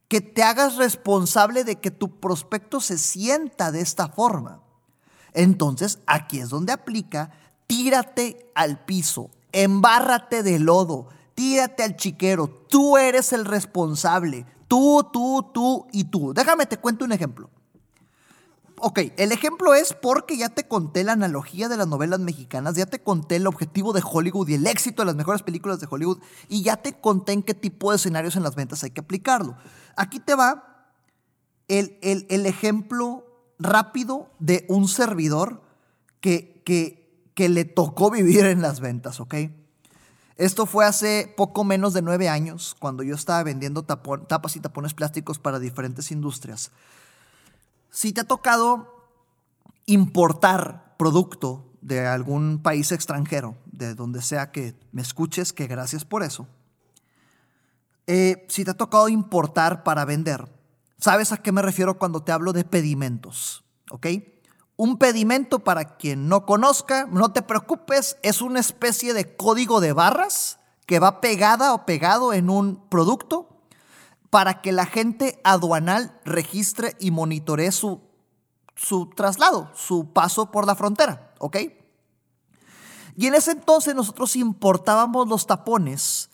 que 0.08 0.20
te 0.22 0.42
hagas 0.42 0.76
responsable 0.76 1.64
de 1.64 1.76
que 1.76 1.90
tu 1.90 2.18
prospecto 2.18 2.80
se 2.80 2.98
sienta 2.98 3.70
de 3.70 3.80
esta 3.80 4.08
forma. 4.08 4.62
Entonces, 5.34 5.98
aquí 6.06 6.40
es 6.40 6.48
donde 6.48 6.72
aplica, 6.72 7.30
tírate 7.66 8.50
al 8.54 8.84
piso, 8.84 9.30
embárrate 9.52 10.42
de 10.42 10.58
lodo, 10.58 11.08
tírate 11.34 11.82
al 11.82 11.96
chiquero, 11.96 12.48
tú 12.48 12.96
eres 12.96 13.32
el 13.34 13.44
responsable, 13.44 14.46
tú, 14.66 15.06
tú, 15.12 15.50
tú 15.52 15.86
y 15.92 16.04
tú. 16.04 16.32
Déjame 16.32 16.66
te 16.66 16.78
cuento 16.78 17.04
un 17.04 17.12
ejemplo. 17.12 17.50
Ok, 18.80 19.00
el 19.16 19.32
ejemplo 19.32 19.74
es 19.74 19.92
porque 19.92 20.36
ya 20.36 20.50
te 20.50 20.68
conté 20.68 21.02
la 21.02 21.12
analogía 21.12 21.68
de 21.68 21.76
las 21.76 21.88
novelas 21.88 22.20
mexicanas, 22.20 22.76
ya 22.76 22.86
te 22.86 23.02
conté 23.02 23.36
el 23.36 23.48
objetivo 23.48 23.92
de 23.92 24.02
Hollywood 24.04 24.48
y 24.48 24.54
el 24.54 24.66
éxito 24.68 25.02
de 25.02 25.06
las 25.06 25.16
mejores 25.16 25.42
películas 25.42 25.80
de 25.80 25.88
Hollywood 25.90 26.18
y 26.48 26.62
ya 26.62 26.76
te 26.76 26.92
conté 26.92 27.32
en 27.32 27.42
qué 27.42 27.54
tipo 27.54 27.90
de 27.90 27.96
escenarios 27.96 28.36
en 28.36 28.44
las 28.44 28.54
ventas 28.54 28.84
hay 28.84 28.90
que 28.90 29.00
aplicarlo. 29.00 29.56
Aquí 29.98 30.20
te 30.20 30.34
va 30.34 30.92
el, 31.66 31.98
el 32.02 32.46
ejemplo 32.46 33.24
rápido 33.58 34.30
de 34.38 34.64
un 34.68 34.86
servidor 34.86 35.60
que, 36.20 36.62
que, 36.64 37.30
que 37.34 37.48
le 37.48 37.64
tocó 37.64 38.10
vivir 38.12 38.44
en 38.46 38.62
las 38.62 38.80
ventas, 38.80 39.20
¿ok? 39.20 39.34
Esto 40.36 40.66
fue 40.66 40.86
hace 40.86 41.34
poco 41.36 41.64
menos 41.64 41.94
de 41.94 42.02
nueve 42.02 42.28
años, 42.28 42.76
cuando 42.78 43.02
yo 43.02 43.16
estaba 43.16 43.42
vendiendo 43.42 43.82
tapas 43.82 44.54
y 44.54 44.60
tapones 44.60 44.94
plásticos 44.94 45.40
para 45.40 45.58
diferentes 45.58 46.12
industrias. 46.12 46.70
Si 47.90 48.12
te 48.12 48.20
ha 48.20 48.24
tocado 48.24 49.04
importar 49.86 50.94
producto 50.96 51.72
de 51.80 52.06
algún 52.06 52.62
país 52.62 52.92
extranjero, 52.92 53.56
de 53.66 53.96
donde 53.96 54.22
sea 54.22 54.52
que 54.52 54.76
me 54.92 55.02
escuches, 55.02 55.52
que 55.52 55.66
gracias 55.66 56.04
por 56.04 56.22
eso. 56.22 56.46
Eh, 58.08 58.44
si 58.48 58.64
te 58.64 58.72
ha 58.72 58.74
tocado 58.74 59.08
importar 59.08 59.84
para 59.84 60.04
vender, 60.04 60.48
¿Sabes 61.00 61.30
a 61.30 61.36
qué 61.36 61.52
me 61.52 61.62
refiero 61.62 61.96
cuando 61.96 62.24
te 62.24 62.32
hablo 62.32 62.52
de 62.52 62.64
pedimentos? 62.64 63.64
¿Ok? 63.90 64.08
Un 64.76 64.98
pedimento, 64.98 65.60
para 65.60 65.96
quien 65.96 66.28
no 66.28 66.44
conozca, 66.44 67.06
no 67.06 67.32
te 67.32 67.42
preocupes, 67.42 68.16
es 68.22 68.42
una 68.42 68.58
especie 68.58 69.14
de 69.14 69.36
código 69.36 69.80
de 69.80 69.92
barras 69.92 70.58
que 70.86 70.98
va 70.98 71.20
pegada 71.20 71.72
o 71.72 71.86
pegado 71.86 72.32
en 72.32 72.50
un 72.50 72.88
producto 72.88 73.48
para 74.30 74.60
que 74.60 74.72
la 74.72 74.86
gente 74.86 75.40
aduanal 75.44 76.18
registre 76.24 76.96
y 76.98 77.12
monitoree 77.12 77.70
su, 77.70 78.00
su 78.74 79.08
traslado, 79.10 79.70
su 79.74 80.12
paso 80.12 80.50
por 80.50 80.66
la 80.66 80.74
frontera, 80.74 81.32
¿ok? 81.38 81.58
Y 83.16 83.26
en 83.26 83.34
ese 83.34 83.52
entonces 83.52 83.94
nosotros 83.94 84.34
importábamos 84.34 85.28
los 85.28 85.46
tapones 85.46 86.27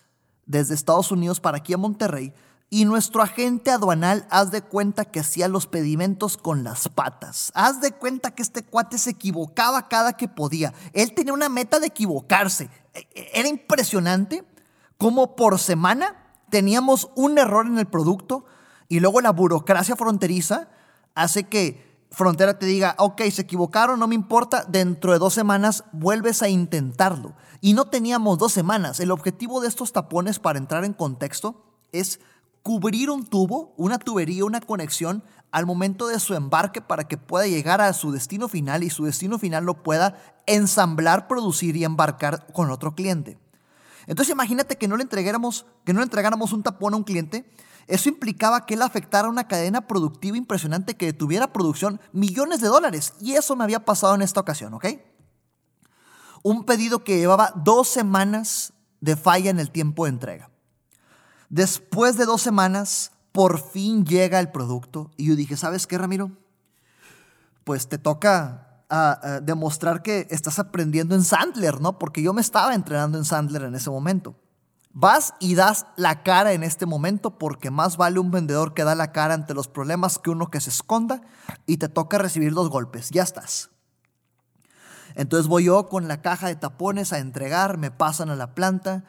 desde 0.47 0.75
Estados 0.75 1.11
Unidos 1.11 1.41
para 1.41 1.59
aquí 1.59 1.73
a 1.73 1.79
Monterrey 1.79 2.33
y 2.75 2.87
nuestro 2.87 3.23
agente 3.23 3.71
aduanal, 3.71 4.27
haz 4.31 4.51
de 4.51 4.61
cuenta 4.61 5.05
que 5.05 5.21
hacía 5.21 5.47
los 5.47 5.69
pedimentos 5.69 6.37
con 6.37 6.65
las 6.65 6.89
patas. 6.89 7.53
Haz 7.55 7.81
de 7.81 7.93
cuenta 7.93 8.33
que 8.33 8.43
este 8.43 8.65
cuate 8.65 8.99
se 8.99 9.11
equivocaba 9.11 9.89
cada 9.89 10.15
que 10.15 10.27
podía. 10.27 10.75
Él 10.93 11.15
tenía 11.15 11.33
una 11.33 11.49
meta 11.49 11.79
de 11.79 11.87
equivocarse. 11.87 12.69
E, 12.93 13.07
e, 13.15 13.31
era 13.35 13.49
impresionante 13.49 14.43
cómo 14.99 15.37
por 15.37 15.61
semana 15.61 16.17
teníamos 16.51 17.11
un 17.15 17.39
error 17.39 17.65
en 17.67 17.79
el 17.79 17.87
producto 17.87 18.45
y 18.89 18.99
luego 18.99 19.21
la 19.21 19.31
burocracia 19.31 19.95
fronteriza 19.95 20.69
hace 21.15 21.45
que 21.45 21.84
Frontera 22.15 22.59
te 22.59 22.67
diga, 22.67 22.95
ok, 22.99 23.23
se 23.31 23.43
equivocaron, 23.43 23.99
no 23.99 24.07
me 24.07 24.15
importa, 24.15 24.65
dentro 24.69 25.13
de 25.13 25.19
dos 25.19 25.35
semanas 25.35 25.85
vuelves 25.93 26.43
a 26.43 26.49
intentarlo. 26.49 27.35
Y 27.61 27.75
no 27.75 27.87
teníamos 27.87 28.39
dos 28.39 28.53
semanas. 28.53 29.01
El 29.01 29.11
objetivo 29.11 29.61
de 29.61 29.69
estos 29.69 29.93
tapones, 29.93 30.39
para 30.39 30.59
entrar 30.59 30.85
en 30.85 30.93
contexto, 30.93 31.65
es 31.93 32.21
cubrir 32.63 33.11
un 33.11 33.27
tubo, 33.27 33.75
una 33.77 33.99
tubería, 33.99 34.45
una 34.45 34.61
conexión 34.61 35.23
al 35.51 35.67
momento 35.67 36.09
de 36.09 36.19
su 36.19 36.35
embarque 36.35 36.81
para 36.81 37.05
que 37.05 37.17
pueda 37.17 37.47
llegar 37.47 37.81
a 37.81 37.93
su 37.93 38.11
destino 38.11 38.49
final 38.49 38.83
y 38.83 38.91
su 38.91 39.05
destino 39.05 39.39
final 39.39 39.65
lo 39.65 39.83
pueda 39.83 40.17
ensamblar, 40.47 41.29
producir 41.29 41.77
y 41.77 41.85
embarcar 41.85 42.47
con 42.53 42.71
otro 42.71 42.95
cliente. 42.95 43.39
Entonces 44.07 44.33
imagínate 44.33 44.77
que 44.77 44.89
no 44.89 44.97
le 44.97 45.03
entregáramos, 45.03 45.67
que 45.85 45.93
no 45.93 46.01
le 46.01 46.05
entregáramos 46.05 46.53
un 46.53 46.63
tapón 46.63 46.95
a 46.95 46.97
un 46.97 47.05
cliente. 47.05 47.49
Eso 47.87 48.09
implicaba 48.09 48.67
que 48.67 48.75
él 48.75 48.83
afectara 48.83 49.29
una 49.29 49.47
cadena 49.47 49.87
productiva 49.87 50.37
impresionante 50.37 50.97
que 50.97 51.13
tuviera 51.13 51.53
producción 51.53 52.01
millones 52.13 52.61
de 52.61 52.69
dólares. 52.69 53.15
Y 53.21 53.33
eso 53.35 53.57
me 53.57 53.65
había 53.65 53.85
pasado 53.85 54.15
en 54.15 54.23
esta 54.23 54.41
ocasión, 54.41 54.75
¿ok? 54.75 54.87
Un 56.43 56.65
pedido 56.65 57.05
que 57.05 57.19
llevaba 57.19 57.53
dos 57.57 57.89
semanas 57.89 58.73
de 59.01 59.17
falla 59.17 59.51
en 59.51 59.61
el 59.61 59.71
tiempo 59.71 60.05
de 60.05 60.11
entrega. 60.11 60.51
Después 61.49 62.17
de 62.17 62.25
dos 62.25 62.41
semanas, 62.41 63.13
por 63.33 63.61
fin 63.61 64.05
llega 64.05 64.41
el 64.41 64.51
producto. 64.51 65.11
Y 65.17 65.27
yo 65.27 65.37
dije, 65.37 65.57
¿sabes 65.57 65.87
qué, 65.87 65.99
Ramiro? 65.99 66.31
Pues 67.65 67.89
te 67.89 67.99
toca 67.99 68.83
a, 68.89 69.41
demostrar 69.43 70.03
que 70.03 70.27
estás 70.31 70.59
aprendiendo 70.59 71.15
en 71.15 71.25
Sandler, 71.25 71.81
¿no? 71.81 71.99
Porque 71.99 72.23
yo 72.23 72.33
me 72.33 72.41
estaba 72.41 72.75
entrenando 72.75 73.19
en 73.19 73.25
Sandler 73.25 73.63
en 73.63 73.75
ese 73.75 73.91
momento. 73.91 74.37
Vas 74.95 75.35
y 75.41 75.57
das 75.57 75.87
la 75.97 76.23
cara 76.23 76.53
en 76.53 76.63
este 76.63 76.87
momento 76.87 77.37
porque 77.37 77.71
más 77.71 77.97
vale 77.97 78.21
un 78.21 78.31
vendedor 78.31 78.75
que 78.75 78.85
da 78.85 78.95
la 78.95 79.13
cara 79.13 79.35
ante 79.35 79.53
los 79.53 79.69
problemas 79.69 80.19
que 80.19 80.31
uno 80.31 80.51
que 80.51 80.61
se 80.61 80.71
esconda 80.71 81.23
y 81.67 81.79
te 81.79 81.89
toca 81.89 82.17
recibir 82.17 82.53
los 82.53 82.71
golpes. 82.71 83.11
Ya 83.11 83.25
estás. 83.25 83.71
Entonces 85.17 85.49
voy 85.49 85.65
yo 85.65 85.89
con 85.89 86.09
la 86.09 86.23
caja 86.23 86.47
de 86.47 86.57
tapones 86.57 87.13
a 87.13 87.19
entregar, 87.19 87.77
me 87.77 87.91
pasan 87.91 88.31
a 88.31 88.37
la 88.37 88.55
planta, 88.55 89.05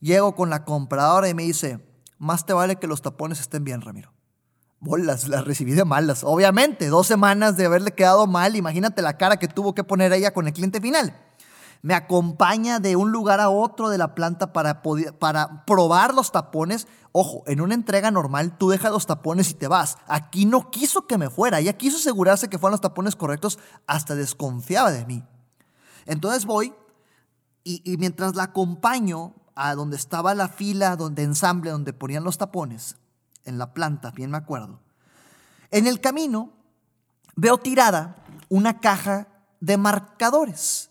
llego 0.00 0.34
con 0.34 0.50
la 0.50 0.64
compradora 0.64 1.28
y 1.28 1.34
me 1.34 1.42
dice, 1.42 1.84
más 2.18 2.46
te 2.46 2.52
vale 2.52 2.76
que 2.76 2.86
los 2.86 3.02
tapones 3.02 3.40
estén 3.40 3.64
bien, 3.64 3.80
Ramiro 3.80 4.12
bolas, 4.80 5.28
las 5.28 5.44
recibí 5.44 5.72
de 5.72 5.84
malas. 5.84 6.24
Obviamente, 6.24 6.88
dos 6.88 7.06
semanas 7.06 7.56
de 7.56 7.66
haberle 7.66 7.92
quedado 7.92 8.26
mal, 8.26 8.56
imagínate 8.56 9.02
la 9.02 9.16
cara 9.16 9.36
que 9.36 9.46
tuvo 9.46 9.74
que 9.74 9.84
poner 9.84 10.12
ella 10.12 10.32
con 10.32 10.46
el 10.46 10.54
cliente 10.54 10.80
final. 10.80 11.14
Me 11.82 11.94
acompaña 11.94 12.78
de 12.78 12.94
un 12.96 13.10
lugar 13.10 13.40
a 13.40 13.48
otro 13.48 13.88
de 13.88 13.96
la 13.96 14.14
planta 14.14 14.52
para, 14.52 14.82
probar 15.64 16.14
los 16.14 16.30
tapones. 16.30 16.86
Ojo, 17.12 17.42
en 17.46 17.60
una 17.60 17.74
entrega 17.74 18.10
normal 18.10 18.58
tú 18.58 18.68
dejas 18.68 18.92
los 18.92 19.06
tapones 19.06 19.50
y 19.50 19.54
te 19.54 19.66
vas. 19.66 19.96
Aquí 20.06 20.44
no 20.44 20.70
quiso 20.70 21.06
que 21.06 21.16
me 21.16 21.30
fuera, 21.30 21.58
ella 21.58 21.72
quiso 21.72 21.96
asegurarse 21.96 22.48
que 22.48 22.58
fueran 22.58 22.72
los 22.72 22.82
tapones 22.82 23.16
correctos, 23.16 23.58
hasta 23.86 24.14
desconfiaba 24.14 24.92
de 24.92 25.06
mí. 25.06 25.24
Entonces 26.04 26.44
voy 26.44 26.74
y, 27.64 27.80
y 27.90 27.96
mientras 27.96 28.34
la 28.34 28.44
acompaño 28.44 29.34
a 29.54 29.74
donde 29.74 29.96
estaba 29.96 30.34
la 30.34 30.48
fila 30.48 30.96
donde 30.96 31.22
ensamble, 31.22 31.70
donde 31.70 31.92
ponían 31.94 32.24
los 32.24 32.36
tapones, 32.36 32.96
en 33.44 33.58
la 33.58 33.72
planta, 33.72 34.10
bien 34.10 34.30
me 34.30 34.36
acuerdo. 34.36 34.80
En 35.70 35.86
el 35.86 36.00
camino 36.00 36.52
veo 37.36 37.56
tirada 37.56 38.16
una 38.50 38.80
caja 38.80 39.28
de 39.60 39.78
marcadores 39.78 40.89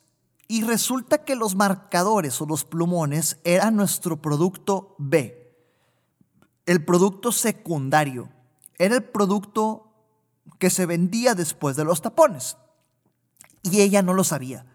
y 0.52 0.64
resulta 0.64 1.20
que 1.20 1.36
los 1.36 1.56
marcadores 1.56 2.42
o 2.42 2.48
los 2.48 2.66
plumones 2.66 3.38
eran 3.44 3.76
nuestro 3.76 4.20
producto 4.20 4.96
B, 4.98 5.56
el 6.66 6.84
producto 6.84 7.32
secundario, 7.32 8.30
era 8.80 8.96
el 8.96 9.04
producto 9.04 9.94
que 10.58 10.72
se 10.72 10.88
vendía 10.88 11.36
después 11.36 11.76
de 11.76 11.86
los 11.86 12.02
tapones. 12.02 12.58
Y 13.62 13.82
ella 13.82 14.02
no 14.02 14.16
lo 14.16 14.24
sabía. 14.24 14.66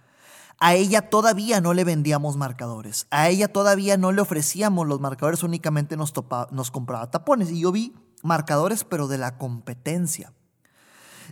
A 0.61 0.75
ella 0.75 1.11
todavía 1.11 1.61
no 1.61 1.75
le 1.75 1.83
vendíamos 1.83 2.37
marcadores. 2.37 3.09
A 3.11 3.29
ella 3.29 3.49
todavía 3.49 3.97
no 3.97 4.13
le 4.13 4.21
ofrecíamos 4.21 4.87
los 4.87 5.01
marcadores, 5.01 5.43
únicamente 5.43 5.97
nos, 5.97 6.15
nos 6.53 6.71
compraba 6.71 7.11
tapones. 7.11 7.51
Y 7.51 7.59
yo 7.59 7.73
vi 7.73 7.93
marcadores, 8.23 8.85
pero 8.85 9.09
de 9.09 9.19
la 9.19 9.39
competencia. 9.39 10.33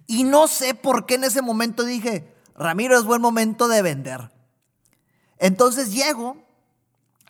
Y 0.09 0.25
no 0.25 0.49
sé 0.49 0.75
por 0.75 1.07
qué 1.07 1.15
en 1.15 1.25
ese 1.25 1.43
momento 1.43 1.85
dije, 1.85 2.35
Ramiro, 2.57 2.99
es 2.99 3.05
buen 3.05 3.23
momento 3.23 3.69
de 3.69 3.83
vender. 3.83 4.32
Entonces 5.43 5.93
llego, 5.93 6.37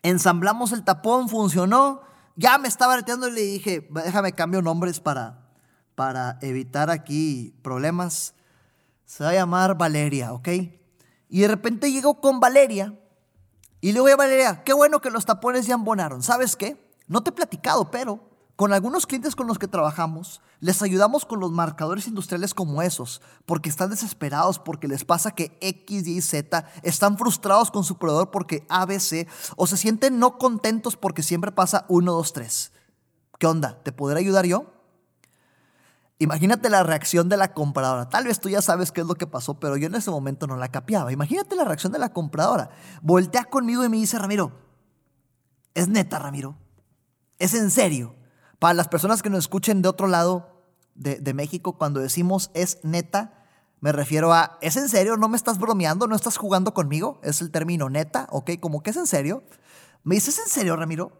ensamblamos 0.02 0.72
el 0.72 0.84
tapón, 0.84 1.30
funcionó. 1.30 2.02
Ya 2.36 2.58
me 2.58 2.68
estaba 2.68 2.96
reteando 2.96 3.26
y 3.28 3.32
le 3.32 3.40
dije, 3.40 3.88
déjame 3.90 4.34
cambio 4.34 4.60
nombres 4.60 5.00
para, 5.00 5.48
para 5.94 6.38
evitar 6.42 6.90
aquí 6.90 7.54
problemas. 7.62 8.34
Se 9.06 9.24
va 9.24 9.30
a 9.30 9.32
llamar 9.32 9.78
Valeria, 9.78 10.34
¿ok? 10.34 10.48
Y 11.30 11.40
de 11.40 11.48
repente 11.48 11.90
llego 11.90 12.20
con 12.20 12.38
Valeria 12.38 12.94
y 13.80 13.92
le 13.92 14.00
voy 14.00 14.12
a 14.12 14.16
Valeria, 14.16 14.62
qué 14.62 14.74
bueno 14.74 15.00
que 15.00 15.10
los 15.10 15.24
tapones 15.24 15.66
ya 15.66 15.72
embonaron. 15.72 16.22
¿Sabes 16.22 16.54
qué? 16.54 16.76
No 17.08 17.22
te 17.22 17.30
he 17.30 17.32
platicado, 17.32 17.90
pero 17.90 18.28
con 18.56 18.72
algunos 18.72 19.06
clientes 19.06 19.34
con 19.34 19.46
los 19.46 19.58
que 19.58 19.66
trabajamos, 19.66 20.40
les 20.60 20.82
ayudamos 20.82 21.24
con 21.24 21.40
los 21.40 21.50
marcadores 21.50 22.06
industriales 22.06 22.54
como 22.54 22.82
esos, 22.82 23.22
porque 23.46 23.68
están 23.68 23.90
desesperados, 23.90 24.58
porque 24.58 24.88
les 24.88 25.04
pasa 25.04 25.32
que 25.32 25.56
X, 25.60 26.06
Y, 26.06 26.20
Z 26.20 26.64
están 26.82 27.18
frustrados 27.18 27.70
con 27.70 27.82
su 27.82 27.98
proveedor 27.98 28.30
porque 28.30 28.66
ABC, 28.68 29.26
o 29.56 29.66
se 29.66 29.76
sienten 29.76 30.18
no 30.18 30.38
contentos 30.38 30.96
porque 30.96 31.22
siempre 31.22 31.50
pasa 31.50 31.86
1, 31.88 32.12
2, 32.12 32.32
3. 32.32 32.72
¿Qué 33.38 33.46
onda? 33.46 33.82
¿Te 33.82 33.90
podré 33.90 34.20
ayudar 34.20 34.46
yo? 34.46 34.66
Imagínate 36.18 36.70
la 36.70 36.84
reacción 36.84 37.28
de 37.28 37.36
la 37.36 37.52
compradora. 37.52 38.08
Tal 38.08 38.24
vez 38.24 38.38
tú 38.38 38.48
ya 38.48 38.62
sabes 38.62 38.92
qué 38.92 39.00
es 39.00 39.06
lo 39.08 39.16
que 39.16 39.26
pasó, 39.26 39.58
pero 39.58 39.76
yo 39.76 39.88
en 39.88 39.96
ese 39.96 40.12
momento 40.12 40.46
no 40.46 40.56
la 40.56 40.68
capiaba. 40.68 41.10
Imagínate 41.10 41.56
la 41.56 41.64
reacción 41.64 41.92
de 41.92 41.98
la 41.98 42.12
compradora. 42.12 42.70
Voltea 43.00 43.46
conmigo 43.46 43.84
y 43.84 43.88
me 43.88 43.96
dice, 43.96 44.20
Ramiro, 44.20 44.52
es 45.74 45.88
neta, 45.88 46.20
Ramiro. 46.20 46.56
Es 47.40 47.54
en 47.54 47.72
serio. 47.72 48.14
Para 48.62 48.74
las 48.74 48.86
personas 48.86 49.22
que 49.22 49.28
nos 49.28 49.40
escuchen 49.40 49.82
de 49.82 49.88
otro 49.88 50.06
lado 50.06 50.62
de, 50.94 51.34
México, 51.34 51.72
cuando 51.72 51.98
decimos 51.98 52.52
es 52.54 52.78
neta, 52.84 53.34
me 53.80 53.90
refiero 53.90 54.32
a, 54.32 54.56
¿es 54.60 54.76
en 54.76 54.88
serio? 54.88 55.16
¿No 55.16 55.28
me 55.28 55.36
estás 55.36 55.58
bromeando? 55.58 56.06
¿No 56.06 56.14
estás 56.14 56.36
jugando 56.36 56.72
conmigo? 56.72 57.18
Es 57.24 57.40
el 57.40 57.50
término 57.50 57.90
neta, 57.90 58.28
¿ok? 58.30 58.52
Como 58.60 58.80
que 58.84 58.90
es 58.90 58.96
en 58.96 59.08
serio. 59.08 59.42
Me 60.04 60.14
dice, 60.14 60.30
¿es 60.30 60.38
en 60.38 60.46
serio, 60.46 60.76
Ramiro? 60.76 61.10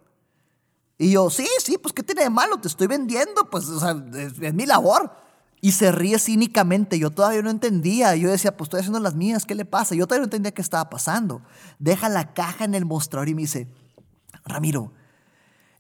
Y 0.99 1.11
yo, 1.11 1.31
sí, 1.31 1.49
sí, 1.59 1.79
pues 1.79 1.93
¿qué 1.93 2.05
tiene 2.05 2.23
de 2.23 2.31
malo? 2.31 2.61
Te 2.61 2.69
estoy 2.69 2.87
vendiendo, 2.87 3.51
pues 3.51 3.69
o 3.69 3.81
sea, 3.81 3.97
es, 4.15 4.55
mi 4.55 4.65
labor. 4.65 5.11
Y 5.61 5.73
se 5.73 5.91
ríe 5.91 6.21
cínicamente. 6.21 6.97
Yo 7.01 7.11
todavía 7.11 7.43
no 7.43 7.51
entendía. 7.51 8.15
Yo 8.15 8.31
decía, 8.31 8.57
pues 8.57 8.67
estoy 8.67 8.79
haciendo 8.79 9.01
las 9.01 9.17
mías, 9.17 9.47
¿qué 9.47 9.57
le 9.57 9.65
pasa? 9.65 9.97
Yo 9.97 10.07
todavía 10.07 10.21
no 10.21 10.27
entendía 10.27 10.53
qué 10.53 10.63
estaba 10.63 10.89
pasando. 10.89 11.43
Deja 11.81 12.09
la 12.09 12.35
caja 12.35 12.65
en 12.65 12.77
el 12.77 12.85
mostrador 12.85 13.29
y 13.29 13.35
me 13.35 13.43
dice, 13.43 13.67
Ramiro, 14.45 14.93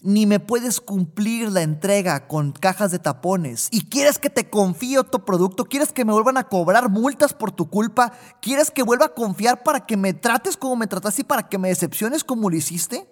ni 0.02 0.26
me 0.26 0.40
puedes 0.40 0.80
cumplir 0.80 1.50
la 1.52 1.62
entrega 1.62 2.26
con 2.26 2.50
cajas 2.50 2.90
de 2.90 2.98
tapones. 2.98 3.68
¿Y 3.70 3.86
quieres 3.88 4.18
que 4.18 4.30
te 4.30 4.50
confíe 4.50 4.98
otro 4.98 5.24
producto? 5.24 5.64
¿Quieres 5.64 5.92
que 5.92 6.04
me 6.04 6.12
vuelvan 6.12 6.36
a 6.36 6.48
cobrar 6.48 6.90
multas 6.90 7.32
por 7.32 7.52
tu 7.52 7.70
culpa? 7.70 8.12
¿Quieres 8.40 8.72
que 8.72 8.82
vuelva 8.82 9.06
a 9.06 9.14
confiar 9.14 9.62
para 9.62 9.86
que 9.86 9.96
me 9.96 10.12
trates 10.12 10.56
como 10.56 10.74
me 10.74 10.88
trataste 10.88 11.22
y 11.22 11.24
para 11.24 11.48
que 11.48 11.56
me 11.56 11.68
decepciones 11.68 12.24
como 12.24 12.50
lo 12.50 12.56
hiciste? 12.56 13.08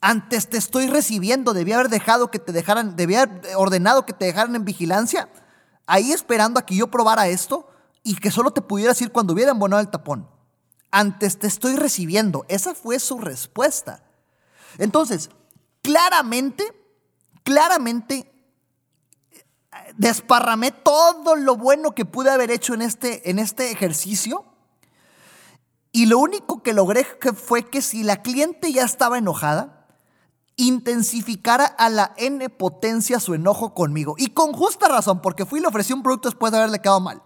Antes 0.00 0.48
te 0.48 0.56
estoy 0.56 0.86
recibiendo, 0.86 1.52
debía 1.52 1.76
haber 1.76 1.90
dejado 1.90 2.30
que 2.30 2.38
te 2.38 2.52
dejaran, 2.52 2.96
debía 2.96 3.22
haber 3.22 3.54
ordenado 3.56 4.06
que 4.06 4.12
te 4.14 4.24
dejaran 4.24 4.54
en 4.56 4.64
vigilancia, 4.64 5.28
ahí 5.86 6.12
esperando 6.12 6.58
a 6.58 6.66
que 6.66 6.76
yo 6.76 6.90
probara 6.90 7.28
esto 7.28 7.68
y 8.02 8.16
que 8.16 8.30
solo 8.30 8.52
te 8.52 8.62
pudieras 8.62 9.00
ir 9.02 9.12
cuando 9.12 9.34
hubiera 9.34 9.52
embonado 9.52 9.82
el 9.82 9.90
tapón. 9.90 10.28
Antes 10.90 11.38
te 11.38 11.46
estoy 11.46 11.76
recibiendo. 11.76 12.46
Esa 12.48 12.74
fue 12.74 12.98
su 12.98 13.18
respuesta. 13.18 14.04
Entonces, 14.78 15.30
claramente, 15.84 16.64
claramente, 17.42 18.32
desparramé 19.96 20.72
todo 20.72 21.36
lo 21.36 21.56
bueno 21.56 21.94
que 21.94 22.06
pude 22.06 22.30
haber 22.30 22.50
hecho 22.50 22.72
en 22.72 22.80
este, 22.80 23.30
en 23.30 23.38
este 23.38 23.70
ejercicio. 23.70 24.46
Y 25.92 26.06
lo 26.06 26.18
único 26.18 26.62
que 26.62 26.72
logré 26.72 27.04
fue 27.36 27.68
que 27.68 27.82
si 27.82 28.02
la 28.02 28.22
cliente 28.22 28.72
ya 28.72 28.82
estaba 28.82 29.18
enojada, 29.18 29.86
intensificara 30.56 31.66
a 31.66 31.90
la 31.90 32.14
N 32.16 32.48
potencia 32.48 33.20
su 33.20 33.34
enojo 33.34 33.74
conmigo. 33.74 34.14
Y 34.16 34.28
con 34.28 34.54
justa 34.54 34.88
razón, 34.88 35.20
porque 35.20 35.44
fui 35.44 35.58
y 35.58 35.62
le 35.62 35.68
ofrecí 35.68 35.92
un 35.92 36.02
producto 36.02 36.30
después 36.30 36.50
de 36.50 36.58
haberle 36.58 36.80
quedado 36.80 37.00
mal. 37.00 37.22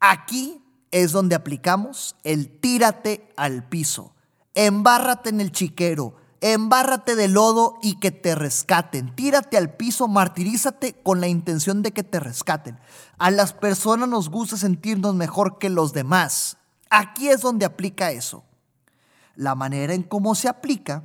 Aquí 0.00 0.62
es 0.90 1.12
donde 1.12 1.34
aplicamos 1.34 2.16
el 2.24 2.60
tírate 2.60 3.30
al 3.36 3.68
piso, 3.68 4.14
embárrate 4.54 5.28
en 5.28 5.42
el 5.42 5.52
chiquero, 5.52 6.16
embárrate 6.52 7.16
de 7.16 7.28
lodo 7.28 7.78
y 7.82 7.96
que 7.96 8.10
te 8.10 8.34
rescaten. 8.34 9.14
Tírate 9.14 9.56
al 9.56 9.74
piso, 9.74 10.08
martirízate 10.08 10.94
con 11.02 11.20
la 11.20 11.28
intención 11.28 11.82
de 11.82 11.92
que 11.92 12.02
te 12.02 12.20
rescaten. 12.20 12.78
A 13.18 13.30
las 13.30 13.52
personas 13.52 14.08
nos 14.08 14.28
gusta 14.28 14.56
sentirnos 14.56 15.14
mejor 15.14 15.58
que 15.58 15.70
los 15.70 15.92
demás. 15.92 16.58
Aquí 16.90 17.28
es 17.28 17.40
donde 17.40 17.64
aplica 17.64 18.10
eso. 18.10 18.44
La 19.34 19.54
manera 19.54 19.94
en 19.94 20.02
cómo 20.02 20.34
se 20.34 20.48
aplica 20.48 21.04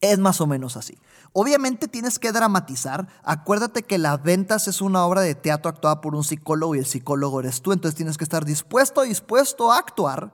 es 0.00 0.18
más 0.18 0.40
o 0.40 0.46
menos 0.46 0.76
así. 0.76 0.98
Obviamente 1.32 1.88
tienes 1.88 2.18
que 2.18 2.32
dramatizar. 2.32 3.08
Acuérdate 3.22 3.82
que 3.82 3.98
las 3.98 4.22
ventas 4.22 4.68
es 4.68 4.80
una 4.80 5.04
obra 5.04 5.20
de 5.20 5.34
teatro 5.34 5.68
actuada 5.68 6.00
por 6.00 6.14
un 6.14 6.24
psicólogo 6.24 6.74
y 6.74 6.78
el 6.78 6.86
psicólogo 6.86 7.40
eres 7.40 7.60
tú. 7.62 7.72
Entonces 7.72 7.96
tienes 7.96 8.16
que 8.16 8.24
estar 8.24 8.44
dispuesto, 8.44 9.02
dispuesto 9.02 9.72
a 9.72 9.78
actuar. 9.78 10.32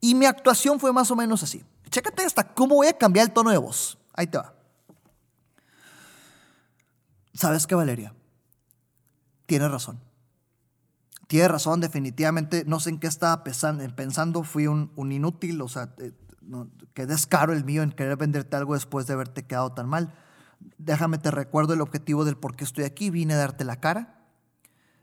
Y 0.00 0.14
mi 0.14 0.26
actuación 0.26 0.80
fue 0.80 0.92
más 0.92 1.10
o 1.10 1.16
menos 1.16 1.42
así. 1.42 1.64
Chécate 1.98 2.22
esta, 2.22 2.44
cómo 2.44 2.76
voy 2.76 2.86
a 2.86 2.96
cambiar 2.96 3.26
el 3.26 3.32
tono 3.32 3.50
de 3.50 3.58
voz. 3.58 3.98
Ahí 4.14 4.28
te 4.28 4.38
va. 4.38 4.54
¿Sabes 7.34 7.66
qué, 7.66 7.74
Valeria? 7.74 8.14
Tienes 9.46 9.68
razón. 9.68 9.98
Tienes 11.26 11.50
razón, 11.50 11.80
definitivamente. 11.80 12.62
No 12.68 12.78
sé 12.78 12.90
en 12.90 13.00
qué 13.00 13.08
estaba 13.08 13.42
pensando. 13.42 14.44
Fui 14.44 14.68
un, 14.68 14.92
inútil, 15.10 15.60
o 15.60 15.66
sea, 15.66 15.92
eh, 15.98 16.12
qué 16.94 17.04
descaro 17.04 17.52
el 17.52 17.64
mío 17.64 17.82
en 17.82 17.90
querer 17.90 18.16
venderte 18.16 18.54
algo 18.54 18.74
después 18.74 19.08
de 19.08 19.14
haberte 19.14 19.44
quedado 19.44 19.72
tan 19.72 19.88
mal. 19.88 20.14
Déjame 20.76 21.18
te 21.18 21.32
recuerdo 21.32 21.74
el 21.74 21.80
objetivo 21.80 22.24
del 22.24 22.36
por 22.36 22.54
qué 22.54 22.62
estoy 22.62 22.84
aquí. 22.84 23.10
Vine 23.10 23.34
a 23.34 23.38
darte 23.38 23.64
la 23.64 23.80
cara. 23.80 24.22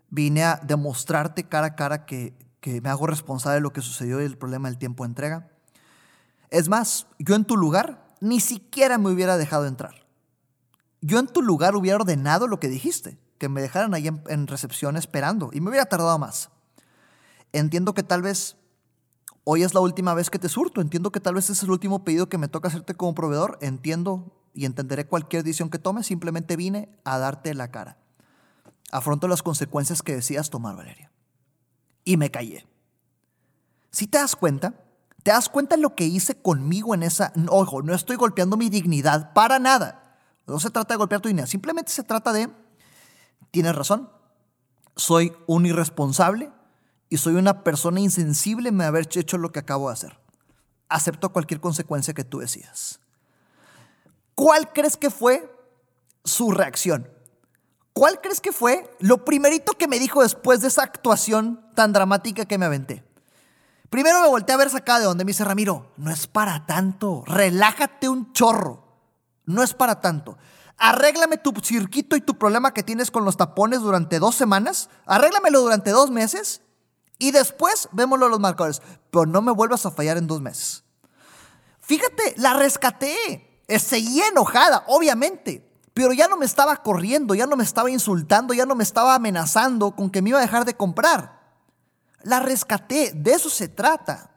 Vine 0.10 0.46
a 0.46 0.62
demostrarte 0.64 1.44
cara 1.44 1.68
a 1.68 1.76
cara 1.76 2.06
que, 2.06 2.38
que 2.62 2.80
me 2.80 2.88
hago 2.88 3.06
responsable 3.06 3.56
de 3.56 3.62
lo 3.62 3.74
que 3.74 3.82
sucedió 3.82 4.22
y 4.22 4.24
del 4.24 4.38
problema 4.38 4.70
del 4.70 4.78
tiempo 4.78 5.04
de 5.04 5.10
entrega. 5.10 5.52
Es 6.56 6.70
más, 6.70 7.08
yo 7.20 7.36
en 7.36 7.44
tu 7.44 7.58
lugar 7.58 8.16
ni 8.22 8.40
siquiera 8.40 8.98
me 8.98 9.10
hubiera 9.10 9.36
dejado 9.36 9.66
entrar. 9.66 10.06
Yo 11.02 11.20
en 11.20 11.28
tu 11.28 11.42
lugar 11.42 11.76
hubiera 11.76 11.98
ordenado 11.98 12.48
lo 12.48 12.62
que 12.62 12.70
dijiste, 12.70 13.18
que 13.38 13.50
me 13.50 13.62
dejaran 13.62 13.94
ahí 13.94 14.08
en, 14.08 14.48
recepción 14.48 14.96
esperando 14.96 15.50
y 15.52 15.60
me 15.60 15.68
hubiera 15.68 15.88
tardado 15.88 16.18
más. 16.18 16.52
Entiendo 17.52 17.94
que 17.94 18.04
tal 18.04 18.22
vez 18.22 18.56
hoy 19.44 19.64
es 19.64 19.74
la 19.74 19.82
última 19.82 20.14
vez 20.14 20.30
que 20.30 20.40
te 20.40 20.48
surto, 20.48 20.80
entiendo 20.80 21.12
que 21.12 21.20
tal 21.20 21.36
vez 21.36 21.50
es 21.50 21.62
el 21.62 21.72
último 21.72 22.06
pedido 22.06 22.30
que 22.30 22.38
me 22.38 22.48
toca 22.48 22.70
hacerte 22.70 22.96
como 22.96 23.16
proveedor, 23.16 23.58
entiendo 23.60 24.32
y 24.54 24.64
entenderé 24.64 25.08
cualquier 25.08 25.44
decisión 25.44 25.70
que 25.70 25.78
tomes, 25.78 26.06
simplemente 26.06 26.56
vine 26.56 26.88
a 27.04 27.18
darte 27.18 27.54
la 27.54 27.70
cara. 27.70 27.98
Afronto 28.94 29.28
las 29.28 29.44
consecuencias 29.44 30.02
que 30.02 30.16
decías 30.16 30.50
tomar, 30.50 30.78
Valeria. 30.78 31.12
Y 32.06 32.16
me 32.16 32.32
callé. 32.32 32.66
Si 33.92 34.08
te 34.08 34.20
das 34.20 34.38
cuenta, 34.38 34.85
¿Te 35.26 35.32
das 35.32 35.50
cuenta 35.50 35.76
lo 35.76 35.96
que 35.96 36.06
hice 36.06 36.40
conmigo 36.40 36.94
en 36.94 37.02
esa... 37.02 37.34
Ojo, 37.50 37.82
no 37.82 37.96
estoy 37.96 38.16
golpeando 38.16 38.58
mi 38.58 38.70
dignidad 38.70 39.34
para 39.34 39.58
nada. 39.58 40.20
No 40.46 40.60
se 40.60 40.70
trata 40.70 40.94
de 40.94 41.00
golpear 41.00 41.20
tu 41.20 41.30
dignidad. 41.30 41.48
Simplemente 41.48 41.92
se 41.92 42.04
trata 42.04 42.32
de... 42.32 42.48
Tienes 43.50 43.74
razón. 43.74 44.08
Soy 44.96 45.34
un 45.48 45.66
irresponsable 45.66 46.52
y 47.10 47.18
soy 47.18 47.34
una 47.34 47.64
persona 47.64 48.02
insensible 48.02 48.70
en 48.70 48.80
haber 48.82 49.10
hecho 49.18 49.40
lo 49.40 49.52
que 49.52 49.58
acabo 49.58 49.88
de 49.88 49.94
hacer. 49.94 50.20
Acepto 50.90 51.34
cualquier 51.34 51.60
consecuencia 51.60 52.14
que 52.14 52.24
tú 52.24 52.38
decidas. 52.38 53.00
¿Cuál 54.36 54.74
crees 54.74 54.96
que 54.96 55.10
fue 55.10 55.52
su 56.24 56.52
reacción? 56.52 57.10
¿Cuál 57.94 58.22
crees 58.22 58.42
que 58.42 58.52
fue 58.52 58.96
lo 59.00 59.26
primerito 59.26 59.74
que 59.74 59.88
me 59.88 59.98
dijo 59.98 60.22
después 60.22 60.62
de 60.62 60.68
esa 60.68 60.84
actuación 60.84 61.66
tan 61.74 61.94
dramática 61.94 62.46
que 62.46 62.60
me 62.60 62.68
aventé? 62.68 63.04
Primero 63.90 64.22
me 64.22 64.28
volteé 64.28 64.54
a 64.54 64.58
ver 64.58 64.70
sacada 64.70 65.00
de 65.00 65.06
donde 65.06 65.26
me 65.26 65.30
dice 65.30 65.44
Ramiro, 65.44 65.92
no 65.98 66.12
es 66.12 66.28
para 66.28 66.66
tanto, 66.66 67.24
relájate 67.26 68.10
un 68.10 68.34
chorro, 68.34 68.84
no 69.46 69.64
es 69.64 69.74
para 69.74 70.02
tanto. 70.02 70.38
Arréglame 70.78 71.38
tu 71.38 71.54
circuito 71.64 72.16
y 72.16 72.22
tu 72.22 72.38
problema 72.38 72.74
que 72.74 72.84
tienes 72.84 73.12
con 73.12 73.24
los 73.24 73.38
tapones 73.38 73.82
durante 73.82 74.20
dos 74.20 74.36
semanas, 74.36 74.90
arréglamelo 75.06 75.62
durante 75.62 75.92
dos 75.92 76.12
meses 76.12 76.62
y 77.18 77.32
después 77.32 77.88
vémoslo 77.92 78.28
los 78.28 78.40
marcadores, 78.40 78.82
pero 79.12 79.26
no 79.26 79.42
me 79.42 79.52
vuelvas 79.52 79.86
a 79.86 79.92
fallar 79.92 80.18
en 80.18 80.28
dos 80.28 80.42
meses. 80.42 80.84
Fíjate, 81.80 82.34
la 82.38 82.54
rescaté, 82.54 83.64
eh, 83.68 83.80
seguía 83.80 84.28
enojada, 84.28 84.84
obviamente, 84.88 85.72
pero 85.94 86.12
ya 86.12 86.28
no 86.28 86.36
me 86.36 86.46
estaba 86.46 86.78
corriendo, 86.78 87.36
ya 87.36 87.46
no 87.46 87.56
me 87.56 87.64
estaba 87.64 87.90
insultando, 87.90 88.54
ya 88.54 88.66
no 88.66 88.76
me 88.76 88.84
estaba 88.84 89.16
amenazando 89.16 89.96
con 89.96 90.10
que 90.10 90.22
me 90.22 90.30
iba 90.30 90.40
a 90.40 90.42
dejar 90.42 90.66
de 90.66 90.76
comprar. 90.76 91.45
La 92.26 92.40
rescaté, 92.40 93.12
de 93.14 93.34
eso 93.34 93.52
se 93.52 93.68
trata. 93.68 94.32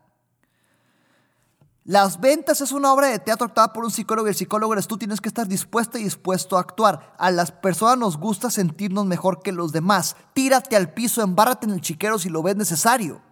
Las 1.85 2.20
ventas 2.20 2.61
es 2.61 2.70
una 2.70 2.92
obra 2.92 3.07
de 3.07 3.18
teatro 3.18 3.46
actuada 3.46 3.72
por 3.72 3.83
un 3.83 3.90
psicólogo 3.90 4.29
y 4.29 4.33
el 4.33 4.37
psicólogo 4.37 4.74
eres 4.74 4.87
tú. 4.87 4.98
Tienes 4.98 5.22
que 5.22 5.31
estar 5.31 5.48
dispuesta 5.48 5.98
y 5.98 6.05
dispuesto 6.05 6.59
a 6.59 6.61
actuar. 6.61 7.14
A 7.16 7.31
las 7.31 7.51
personas 7.51 7.96
nos 7.96 8.18
gusta 8.18 8.51
sentirnos 8.51 9.07
mejor 9.07 9.40
que 9.40 9.53
los 9.53 9.72
demás. 9.72 10.16
Tírate 10.35 10.77
al 10.77 10.92
piso, 10.92 11.22
embárrate 11.22 11.64
en 11.64 11.72
el 11.72 11.81
chiquero 11.81 12.18
si 12.18 12.29
lo 12.29 12.42
ves 12.42 12.57
necesario. 12.57 13.22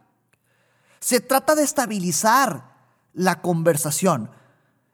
Se 1.01 1.21
trata 1.21 1.55
de 1.55 1.62
estabilizar 1.62 2.79
la 3.12 3.42
conversación. 3.42 4.31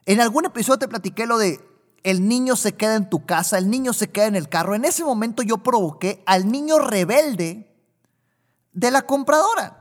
En 0.07 0.21
algún 0.21 0.47
episodio 0.47 0.81
te 0.81 0.89
platiqué 0.89 1.29
lo 1.29 1.39
de 1.39 1.65
el 2.03 2.27
niño 2.27 2.57
se 2.57 2.75
queda 2.75 2.97
en 2.97 3.09
tu 3.09 3.25
casa, 3.27 3.59
el 3.59 3.71
niño 3.71 3.93
se 3.93 4.11
queda 4.11 4.27
en 4.27 4.35
el 4.35 4.49
carro. 4.49 4.75
En 4.75 4.85
ese 4.85 5.05
momento 5.05 5.45
yo 5.45 5.59
provoqué 5.59 6.25
al 6.27 6.51
niño 6.51 6.81
rebelde 6.81 7.72
de 8.73 8.91
la 8.91 9.03
compradora. 9.03 9.79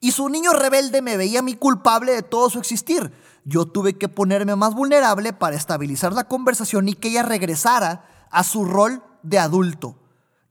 Y 0.00 0.12
su 0.12 0.28
niño 0.28 0.52
rebelde 0.52 1.00
me 1.00 1.16
veía 1.16 1.40
a 1.40 1.42
mí 1.42 1.54
culpable 1.54 2.12
de 2.12 2.22
todo 2.22 2.50
su 2.50 2.58
existir. 2.58 3.12
Yo 3.44 3.66
tuve 3.66 3.98
que 3.98 4.08
ponerme 4.08 4.56
más 4.56 4.74
vulnerable 4.74 5.32
para 5.32 5.56
estabilizar 5.56 6.12
la 6.12 6.24
conversación 6.24 6.88
y 6.88 6.94
que 6.94 7.08
ella 7.08 7.22
regresara 7.22 8.04
a 8.30 8.44
su 8.44 8.64
rol 8.64 9.02
de 9.22 9.38
adulto. 9.38 9.98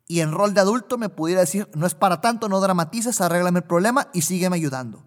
Y 0.08 0.22
en 0.22 0.32
rol 0.32 0.54
de 0.54 0.62
adulto 0.62 0.98
me 0.98 1.10
pudiera 1.10 1.42
decir, 1.42 1.70
no 1.74 1.86
es 1.86 1.96
para 1.96 2.22
tanto, 2.22 2.50
no 2.50 2.60
dramatices, 2.60 3.22
arréglame 3.22 3.60
el 3.60 3.66
problema 3.66 4.08
y 4.14 4.22
sígueme 4.22 4.58
ayudando. 4.58 5.04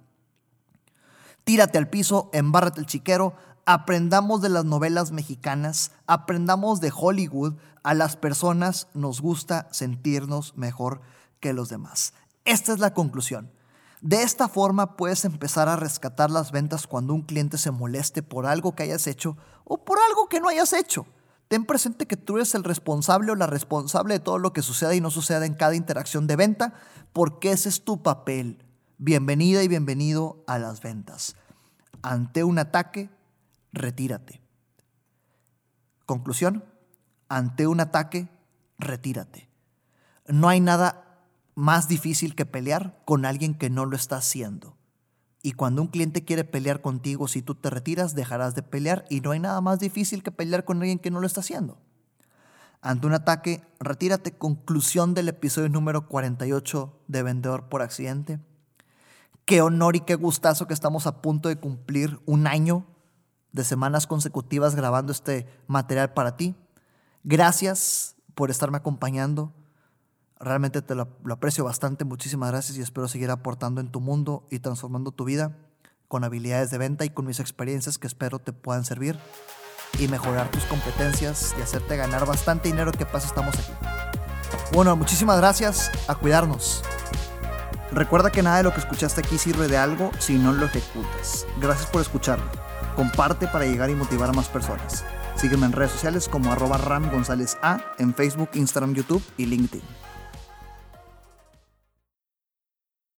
Tírate 1.44 1.76
al 1.76 1.90
piso, 1.90 2.30
embárrate 2.32 2.80
el 2.80 2.86
chiquero, 2.86 3.34
aprendamos 3.66 4.40
de 4.40 4.48
las 4.48 4.64
novelas 4.64 5.12
mexicanas, 5.12 5.90
aprendamos 6.06 6.80
de 6.80 6.92
Hollywood, 6.94 7.54
a 7.82 7.92
las 7.92 8.16
personas 8.16 8.88
nos 8.94 9.20
gusta 9.20 9.68
sentirnos 9.70 10.56
mejor 10.56 11.02
que 11.40 11.52
los 11.52 11.68
demás. 11.68 12.14
Esta 12.44 12.72
es 12.72 12.78
la 12.78 12.92
conclusión. 12.92 13.50
De 14.00 14.22
esta 14.22 14.48
forma 14.48 14.96
puedes 14.96 15.24
empezar 15.24 15.68
a 15.68 15.76
rescatar 15.76 16.30
las 16.30 16.52
ventas 16.52 16.86
cuando 16.86 17.14
un 17.14 17.22
cliente 17.22 17.56
se 17.56 17.70
moleste 17.70 18.22
por 18.22 18.44
algo 18.44 18.74
que 18.74 18.82
hayas 18.82 19.06
hecho 19.06 19.36
o 19.64 19.84
por 19.84 19.98
algo 19.98 20.28
que 20.28 20.40
no 20.40 20.48
hayas 20.48 20.74
hecho. 20.74 21.06
Ten 21.48 21.64
presente 21.64 22.06
que 22.06 22.16
tú 22.16 22.36
eres 22.36 22.54
el 22.54 22.64
responsable 22.64 23.32
o 23.32 23.34
la 23.34 23.46
responsable 23.46 24.14
de 24.14 24.20
todo 24.20 24.38
lo 24.38 24.52
que 24.52 24.62
suceda 24.62 24.94
y 24.94 25.00
no 25.00 25.10
suceda 25.10 25.46
en 25.46 25.54
cada 25.54 25.74
interacción 25.74 26.26
de 26.26 26.36
venta, 26.36 26.74
porque 27.12 27.52
ese 27.52 27.68
es 27.68 27.84
tu 27.84 28.02
papel. 28.02 28.62
Bienvenida 28.98 29.62
y 29.62 29.68
bienvenido 29.68 30.42
a 30.46 30.58
las 30.58 30.82
ventas. 30.82 31.36
Ante 32.02 32.44
un 32.44 32.58
ataque, 32.58 33.10
retírate. 33.72 34.42
Conclusión, 36.06 36.64
ante 37.28 37.66
un 37.66 37.80
ataque, 37.80 38.28
retírate. 38.78 39.48
No 40.26 40.48
hay 40.48 40.60
nada 40.60 41.03
más 41.54 41.88
difícil 41.88 42.34
que 42.34 42.46
pelear 42.46 43.00
con 43.04 43.24
alguien 43.24 43.54
que 43.54 43.70
no 43.70 43.86
lo 43.86 43.96
está 43.96 44.16
haciendo. 44.16 44.76
Y 45.42 45.52
cuando 45.52 45.82
un 45.82 45.88
cliente 45.88 46.24
quiere 46.24 46.44
pelear 46.44 46.80
contigo, 46.80 47.28
si 47.28 47.42
tú 47.42 47.54
te 47.54 47.70
retiras, 47.70 48.14
dejarás 48.14 48.54
de 48.54 48.62
pelear 48.62 49.04
y 49.10 49.20
no 49.20 49.32
hay 49.32 49.40
nada 49.40 49.60
más 49.60 49.78
difícil 49.78 50.22
que 50.22 50.32
pelear 50.32 50.64
con 50.64 50.78
alguien 50.78 50.98
que 50.98 51.10
no 51.10 51.20
lo 51.20 51.26
está 51.26 51.40
haciendo. 51.40 51.78
Ante 52.80 53.06
un 53.06 53.14
ataque, 53.14 53.62
retírate. 53.80 54.32
Conclusión 54.32 55.14
del 55.14 55.28
episodio 55.28 55.68
número 55.68 56.08
48 56.08 57.00
de 57.08 57.22
Vendedor 57.22 57.68
por 57.68 57.82
Accidente. 57.82 58.40
Qué 59.44 59.60
honor 59.60 59.96
y 59.96 60.00
qué 60.00 60.14
gustazo 60.14 60.66
que 60.66 60.74
estamos 60.74 61.06
a 61.06 61.20
punto 61.20 61.48
de 61.48 61.56
cumplir 61.56 62.20
un 62.24 62.46
año 62.46 62.86
de 63.52 63.64
semanas 63.64 64.06
consecutivas 64.06 64.74
grabando 64.74 65.12
este 65.12 65.46
material 65.66 66.12
para 66.12 66.36
ti. 66.36 66.54
Gracias 67.22 68.16
por 68.34 68.50
estarme 68.50 68.78
acompañando. 68.78 69.52
Realmente 70.44 70.82
te 70.82 70.94
lo, 70.94 71.08
aprecio 71.30 71.64
bastante, 71.64 72.04
muchísimas 72.04 72.50
gracias 72.50 72.76
y 72.76 72.82
espero 72.82 73.08
seguir 73.08 73.30
aportando 73.30 73.80
en 73.80 73.90
tu 73.90 74.00
mundo 74.00 74.46
y 74.50 74.58
transformando 74.58 75.10
tu 75.10 75.24
vida 75.24 75.56
con 76.06 76.22
habilidades 76.22 76.70
de 76.70 76.76
venta 76.76 77.06
y 77.06 77.08
con 77.08 77.24
mis 77.24 77.40
experiencias 77.40 77.96
que 77.96 78.06
espero 78.06 78.38
te 78.38 78.52
puedan 78.52 78.84
servir 78.84 79.18
y 79.98 80.06
mejorar 80.06 80.50
tus 80.50 80.64
competencias 80.64 81.54
y 81.58 81.62
hacerte 81.62 81.96
ganar 81.96 82.26
bastante 82.26 82.68
dinero 82.68 82.92
que 82.92 83.06
pasa 83.06 83.26
estamos 83.26 83.54
aquí. 83.54 83.72
Bueno, 84.74 84.94
muchísimas 84.96 85.38
gracias. 85.38 85.90
A 86.08 86.14
cuidarnos. 86.14 86.82
Recuerda 87.90 88.30
que 88.30 88.42
nada 88.42 88.58
de 88.58 88.64
lo 88.64 88.74
que 88.74 88.80
escuchaste 88.80 89.22
aquí 89.22 89.38
sirve 89.38 89.66
de 89.66 89.78
algo 89.78 90.10
si 90.18 90.36
no 90.36 90.52
lo 90.52 90.66
ejecutas. 90.66 91.46
Gracias 91.58 91.88
por 91.88 92.02
escucharlo. 92.02 92.44
Comparte 92.96 93.48
para 93.48 93.64
llegar 93.64 93.88
y 93.88 93.94
motivar 93.94 94.28
a 94.28 94.34
más 94.34 94.48
personas. 94.48 95.06
Sígueme 95.36 95.64
en 95.64 95.72
redes 95.72 95.92
sociales 95.92 96.28
como 96.28 96.52
arroba 96.52 96.76
Ram 96.76 97.10
A 97.62 97.80
en 97.98 98.14
Facebook, 98.14 98.50
Instagram, 98.52 98.92
YouTube 98.92 99.24
y 99.38 99.46
LinkedIn. 99.46 100.03